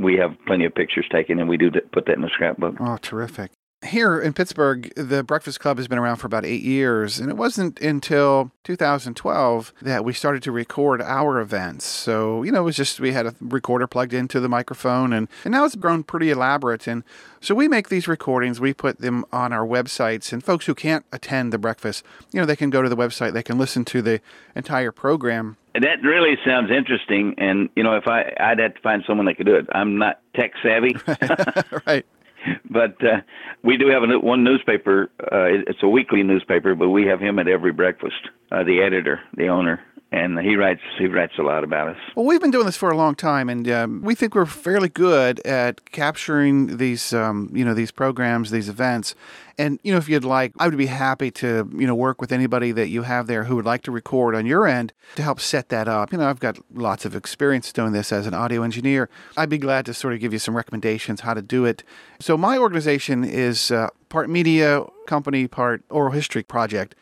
we 0.00 0.16
have 0.16 0.30
plenty 0.46 0.64
of 0.64 0.74
pictures 0.74 1.06
taken, 1.10 1.38
and 1.38 1.48
we 1.48 1.56
do 1.56 1.70
put 1.92 2.06
that 2.06 2.16
in 2.16 2.22
the 2.22 2.30
scrapbook. 2.32 2.74
Oh, 2.80 2.98
terrific! 3.00 3.52
Here 3.86 4.20
in 4.20 4.32
Pittsburgh, 4.32 4.92
the 4.96 5.22
Breakfast 5.22 5.60
Club 5.60 5.76
has 5.76 5.86
been 5.86 5.98
around 5.98 6.16
for 6.16 6.26
about 6.26 6.44
eight 6.44 6.62
years, 6.62 7.20
and 7.20 7.30
it 7.30 7.36
wasn't 7.36 7.80
until 7.80 8.50
2012 8.64 9.72
that 9.82 10.04
we 10.04 10.12
started 10.12 10.42
to 10.42 10.52
record 10.52 11.00
our 11.00 11.38
events. 11.38 11.84
So, 11.84 12.42
you 12.42 12.50
know, 12.50 12.62
it 12.62 12.64
was 12.64 12.76
just 12.76 12.98
we 12.98 13.12
had 13.12 13.26
a 13.26 13.36
recorder 13.40 13.86
plugged 13.86 14.12
into 14.12 14.40
the 14.40 14.48
microphone, 14.48 15.12
and, 15.12 15.28
and 15.44 15.52
now 15.52 15.64
it's 15.64 15.76
grown 15.76 16.02
pretty 16.02 16.28
elaborate. 16.30 16.88
And 16.88 17.04
so 17.40 17.54
we 17.54 17.68
make 17.68 17.88
these 17.88 18.08
recordings, 18.08 18.60
we 18.60 18.74
put 18.74 18.98
them 18.98 19.24
on 19.30 19.52
our 19.52 19.64
websites, 19.64 20.32
and 20.32 20.42
folks 20.42 20.66
who 20.66 20.74
can't 20.74 21.04
attend 21.12 21.52
the 21.52 21.58
breakfast, 21.58 22.04
you 22.32 22.40
know, 22.40 22.46
they 22.46 22.56
can 22.56 22.70
go 22.70 22.82
to 22.82 22.88
the 22.88 22.96
website, 22.96 23.32
they 23.32 23.44
can 23.44 23.58
listen 23.58 23.84
to 23.86 24.02
the 24.02 24.20
entire 24.56 24.90
program. 24.90 25.56
That 25.74 26.02
really 26.02 26.36
sounds 26.44 26.72
interesting, 26.72 27.36
and 27.38 27.68
you 27.76 27.84
know, 27.84 27.94
if 27.94 28.08
I 28.08 28.34
I'd 28.40 28.58
have 28.58 28.74
to 28.74 28.80
find 28.80 29.04
someone 29.06 29.26
that 29.26 29.36
could 29.36 29.46
do 29.46 29.54
it. 29.54 29.68
I'm 29.70 29.98
not 29.98 30.20
tech 30.34 30.52
savvy, 30.60 30.96
right? 31.86 32.04
but 32.70 32.96
uh, 33.04 33.20
we 33.62 33.76
do 33.76 33.88
have 33.88 34.02
a, 34.02 34.18
one 34.18 34.44
newspaper. 34.44 35.10
Uh, 35.20 35.62
it's 35.66 35.82
a 35.82 35.88
weekly 35.88 36.22
newspaper, 36.22 36.74
but 36.74 36.88
we 36.88 37.06
have 37.06 37.20
him 37.20 37.38
at 37.38 37.48
every 37.48 37.72
breakfast. 37.72 38.28
Uh, 38.50 38.64
the 38.64 38.80
editor, 38.82 39.20
the 39.36 39.48
owner, 39.48 39.80
and 40.10 40.38
he 40.40 40.56
writes 40.56 40.80
he 40.98 41.06
writes 41.06 41.34
a 41.38 41.42
lot 41.42 41.64
about 41.64 41.88
us. 41.88 41.96
Well, 42.16 42.24
we've 42.24 42.40
been 42.40 42.50
doing 42.50 42.64
this 42.64 42.78
for 42.78 42.90
a 42.90 42.96
long 42.96 43.14
time, 43.14 43.50
and 43.50 43.68
um, 43.68 44.02
we 44.02 44.14
think 44.14 44.34
we're 44.34 44.46
fairly 44.46 44.88
good 44.88 45.38
at 45.40 45.90
capturing 45.92 46.78
these 46.78 47.12
um, 47.12 47.50
you 47.52 47.64
know 47.64 47.74
these 47.74 47.90
programs, 47.90 48.50
these 48.50 48.68
events. 48.68 49.14
And 49.58 49.78
you 49.82 49.92
know, 49.92 49.98
if 49.98 50.08
you'd 50.08 50.24
like, 50.24 50.52
I 50.58 50.66
would 50.68 50.78
be 50.78 50.86
happy 50.86 51.30
to 51.32 51.70
you 51.76 51.86
know 51.86 51.94
work 51.94 52.22
with 52.22 52.32
anybody 52.32 52.72
that 52.72 52.88
you 52.88 53.02
have 53.02 53.26
there 53.26 53.44
who 53.44 53.56
would 53.56 53.66
like 53.66 53.82
to 53.82 53.90
record 53.90 54.34
on 54.34 54.46
your 54.46 54.66
end 54.66 54.94
to 55.16 55.22
help 55.22 55.40
set 55.40 55.68
that 55.68 55.88
up. 55.88 56.10
You 56.10 56.18
know, 56.18 56.28
I've 56.28 56.40
got 56.40 56.58
lots 56.72 57.04
of 57.04 57.14
experience 57.14 57.70
doing 57.70 57.92
this 57.92 58.10
as 58.10 58.26
an 58.26 58.32
audio 58.32 58.62
engineer. 58.62 59.10
I'd 59.36 59.50
be 59.50 59.58
glad 59.58 59.84
to 59.86 59.94
sort 59.94 60.14
of 60.14 60.20
give 60.20 60.32
you 60.32 60.38
some 60.38 60.56
recommendations 60.56 61.20
how 61.20 61.34
to 61.34 61.42
do 61.42 61.66
it. 61.66 61.84
So 62.18 62.38
my 62.38 62.56
organization 62.56 63.24
is 63.24 63.70
uh, 63.70 63.88
part 64.08 64.30
media 64.30 64.84
company, 65.06 65.48
part 65.48 65.82
oral 65.90 66.12
history 66.12 66.44
project. 66.44 66.94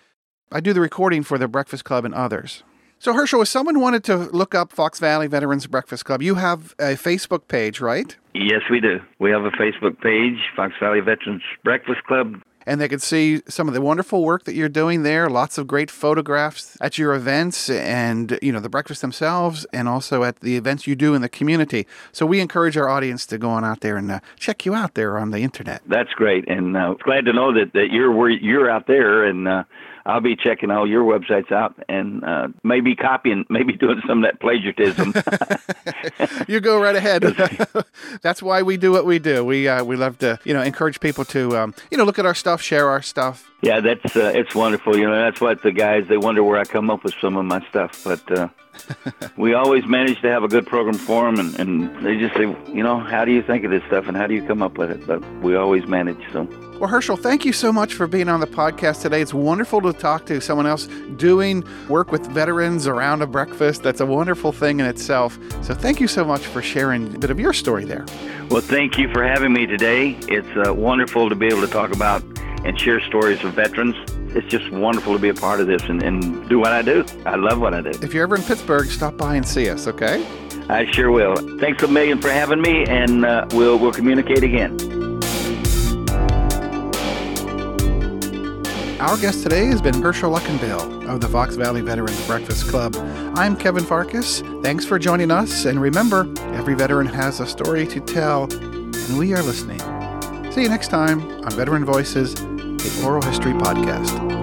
I 0.51 0.59
do 0.61 0.73
the 0.73 0.81
recording 0.81 1.23
for 1.23 1.38
the 1.38 1.47
Breakfast 1.47 1.85
Club 1.85 2.05
and 2.05 2.14
others. 2.14 2.64
So, 2.99 3.13
Herschel, 3.13 3.43
if 3.43 3.49
someone 3.49 3.81
wanted 3.81 4.05
to 4.05 4.17
look 4.17 4.55
up 4.55 4.73
Fox 4.73 4.99
Valley 4.99 5.27
Veterans 5.27 5.67
Breakfast 5.67 6.05
Club, 6.05 6.23
you 6.23 6.37
have 6.37 6.75
a 6.79 6.95
Facebook 6.95 7.47
page, 7.47 7.81
right? 7.81 8.17
Yes, 8.35 8.63
we 8.71 8.81
do. 8.81 9.01
We 9.19 9.31
have 9.31 9.45
a 9.45 9.51
Facebook 9.51 10.01
page, 10.01 10.39
Fox 10.57 10.73
Valley 10.81 11.01
Veterans 11.01 11.43
Breakfast 11.63 12.03
Club. 12.05 12.41
And 12.69 12.81
they 12.81 12.89
can 12.89 12.99
see 12.99 13.43
some 13.47 13.69
of 13.69 13.75
the 13.75 13.81
wonderful 13.81 14.25
work 14.25 14.43
that 14.45 14.55
you're 14.55 14.69
doing 14.69 15.05
there, 15.05 15.31
lots 15.31 15.57
of 15.57 15.69
great 15.69 15.89
photographs 15.89 16.77
at 16.81 16.99
your 16.99 17.15
events 17.15 17.71
and, 17.71 18.37
you 18.43 18.51
know, 18.51 18.59
the 18.59 18.69
breakfast 18.69 19.03
themselves 19.03 19.67
and 19.73 19.89
also 19.89 20.25
at 20.25 20.41
the 20.41 20.57
events 20.57 20.85
you 20.85 20.97
do 20.97 21.15
in 21.15 21.23
the 21.23 21.29
community. 21.29 21.87
So 22.11 22.27
we 22.27 22.41
encourage 22.41 22.77
our 22.77 22.89
audience 22.89 23.25
to 23.27 23.39
go 23.39 23.51
on 23.51 23.65
out 23.65 23.83
there 23.83 23.97
and 23.97 24.11
uh, 24.11 24.21
check 24.37 24.67
you 24.67 24.75
out 24.75 24.95
there 24.95 25.17
on 25.17 25.31
the 25.31 25.41
internet. 25.41 25.81
That's 25.87 26.13
great. 26.15 26.49
And 26.49 26.77
uh, 26.77 26.95
glad 26.95 27.27
to 27.27 27.33
know 27.33 27.53
that, 27.53 27.73
that 27.75 27.91
you're 27.93 28.31
you're 28.31 28.69
out 28.69 28.89
there 28.89 29.25
and 29.25 29.47
uh, 29.47 29.63
I'll 30.07 30.21
be 30.21 30.37
checking 30.37 30.71
all 30.71 30.88
your 30.88 31.03
websites 31.03 31.51
out 31.51 31.75
and 31.88 32.23
uh, 32.25 32.49
maybe 32.62 32.95
copying, 32.95 33.45
maybe 33.51 33.73
doing 33.73 34.01
some 34.07 34.23
of 34.23 34.31
that 34.31 34.40
plagiarism. 34.40 35.12
you 36.49 36.61
go 36.61 36.81
right 36.81 36.95
ahead. 36.95 37.25
That's 38.23 38.40
why 38.40 38.62
we 38.62 38.77
do 38.77 38.92
what 38.92 39.05
we 39.05 39.19
do. 39.19 39.45
We 39.45 39.66
uh, 39.69 39.83
we 39.83 39.97
love 39.97 40.19
to 40.19 40.38
you 40.45 40.55
know 40.55 40.62
encourage 40.62 41.01
people 41.01 41.25
to 41.27 41.57
um, 41.57 41.75
you 41.90 41.99
know 41.99 42.05
look 42.05 42.21
at 42.21 42.27
our 42.27 42.35
stuff, 42.35 42.62
share 42.62 42.88
our 42.88 43.03
stuff. 43.03 43.51
Yeah, 43.62 43.81
that's 43.81 44.14
uh, 44.14 44.33
it's 44.35 44.55
wonderful. 44.55 44.97
You 44.97 45.09
know, 45.09 45.16
that's 45.16 45.40
what 45.40 45.62
the 45.62 45.73
guys 45.73 46.07
they 46.09 46.19
wonder 46.19 46.45
where 46.45 46.59
I 46.59 46.64
come 46.64 46.88
up 46.88 47.03
with 47.03 47.14
some 47.21 47.37
of 47.37 47.45
my 47.45 47.66
stuff, 47.69 48.03
but. 48.05 48.31
Uh, 48.31 48.49
we 49.37 49.55
always 49.55 49.87
manage 49.87 50.21
to 50.23 50.29
have 50.29 50.45
a 50.45 50.49
good 50.49 50.67
program 50.67 50.97
for 50.97 51.25
them, 51.25 51.39
and, 51.39 51.59
and 51.59 52.05
they 52.05 52.17
just 52.17 52.35
say, 52.35 52.43
you 52.73 52.83
know, 52.83 52.99
how 52.99 53.25
do 53.25 53.33
you 53.33 53.43
think 53.43 53.65
of 53.65 53.71
this 53.71 53.83
stuff 53.85 54.09
and 54.09 54.17
how 54.17 54.27
do 54.27 54.35
you 54.35 54.43
come 54.47 54.62
up 54.62 54.79
with 54.79 54.91
it? 54.91 55.07
But 55.07 55.25
we 55.43 55.57
always 55.57 55.87
manage. 55.87 56.21
So 56.33 56.49
well, 56.79 56.91
Herschel, 56.91 57.17
thank 57.17 57.47
you 57.47 57.55
so 57.55 57.73
much 57.73 57.95
for 57.95 58.07
being 58.07 58.29
on 58.29 58.41
the 58.41 58.47
podcast 58.47 59.01
today. 59.01 59.23
It's 59.23 59.33
wonderful 59.33 59.81
to 59.81 59.95
talk 59.95 60.27
to 60.27 60.43
someone 60.43 60.67
else 60.67 60.89
doing 61.17 61.65
work 61.89 62.12
with 62.12 62.27
veterans 62.27 62.87
around 62.87 63.23
a 63.23 63.27
breakfast. 63.27 63.83
That's 63.83 64.01
a 64.01 64.07
wonderful 64.07 64.53
thing 64.53 64.81
in 64.81 64.87
itself. 64.87 65.39
So, 65.62 65.73
thank 65.73 66.01
you 66.01 66.07
so 66.07 66.23
much 66.23 66.45
for 66.45 66.61
sharing 66.61 67.15
a 67.15 67.19
bit 67.19 67.31
of 67.31 67.41
your 67.41 67.55
story 67.55 67.87
there. 67.87 68.05
Well, 68.51 68.61
thank 68.61 68.99
you 68.99 69.11
for 69.11 69.25
having 69.25 69.55
me 69.55 69.65
today. 69.67 70.19
It's 70.29 70.69
uh, 70.69 70.75
wonderful 70.75 71.31
to 71.31 71.35
be 71.35 71.47
able 71.47 71.62
to 71.62 71.67
talk 71.67 71.95
about 71.95 72.23
and 72.67 72.79
share 72.79 73.01
stories 73.01 73.43
of 73.43 73.55
veterans. 73.55 73.97
It's 74.37 74.49
just 74.49 74.70
wonderful 74.70 75.14
to 75.14 75.18
be 75.18 75.31
a 75.31 75.35
part 75.35 75.61
of 75.61 75.66
this 75.66 75.83
and, 75.85 76.03
and 76.03 76.49
do 76.49 76.59
what 76.59 76.72
I 76.72 76.83
do. 76.83 77.05
I 77.25 77.37
love 77.37 77.59
what 77.59 77.72
I 77.72 77.81
do. 77.81 77.90
If 78.03 78.12
you're 78.12 78.25
ever 78.25 78.37
in 78.37 78.42
Pittsburgh, 78.42 78.87
stop 78.88 79.16
by 79.16 79.37
and 79.37 79.49
see 79.49 79.70
us, 79.70 79.87
okay? 79.87 80.25
I 80.68 80.90
sure 80.92 81.11
will. 81.11 81.37
Thanks 81.59 81.83
a 81.83 81.88
million 81.88 82.20
for 82.20 82.29
having 82.29 82.61
me, 82.61 82.85
and 82.85 83.25
uh, 83.25 83.46
we'll 83.53 83.79
we'll 83.79 83.92
communicate 83.92 84.42
again. 84.42 84.77
Our 89.01 89.16
guest 89.18 89.42
today 89.42 89.66
has 89.66 89.81
been 89.81 90.03
Herschel 90.03 90.33
Luckenbill 90.33 91.07
of 91.09 91.20
the 91.20 91.29
Fox 91.29 91.55
Valley 91.55 91.81
Veterans 91.81 92.27
Breakfast 92.27 92.68
Club. 92.68 92.96
I'm 93.37 93.57
Kevin 93.57 93.85
Farkas. 93.85 94.40
Thanks 94.62 94.85
for 94.85 94.99
joining 94.99 95.31
us, 95.31 95.64
and 95.64 95.81
remember, 95.81 96.27
every 96.55 96.75
veteran 96.75 97.07
has 97.07 97.40
a 97.40 97.46
story 97.46 97.87
to 97.87 98.01
tell, 98.01 98.53
and 98.53 99.18
we 99.18 99.33
are 99.35 99.42
listening. 99.42 99.81
See 100.51 100.62
you 100.62 100.68
next 100.68 100.88
time 100.88 101.22
on 101.44 101.53
Veteran 101.53 101.85
Voices, 101.85 102.35
the 102.87 103.05
Oral 103.05 103.22
History 103.22 103.53
Podcast. 103.53 104.36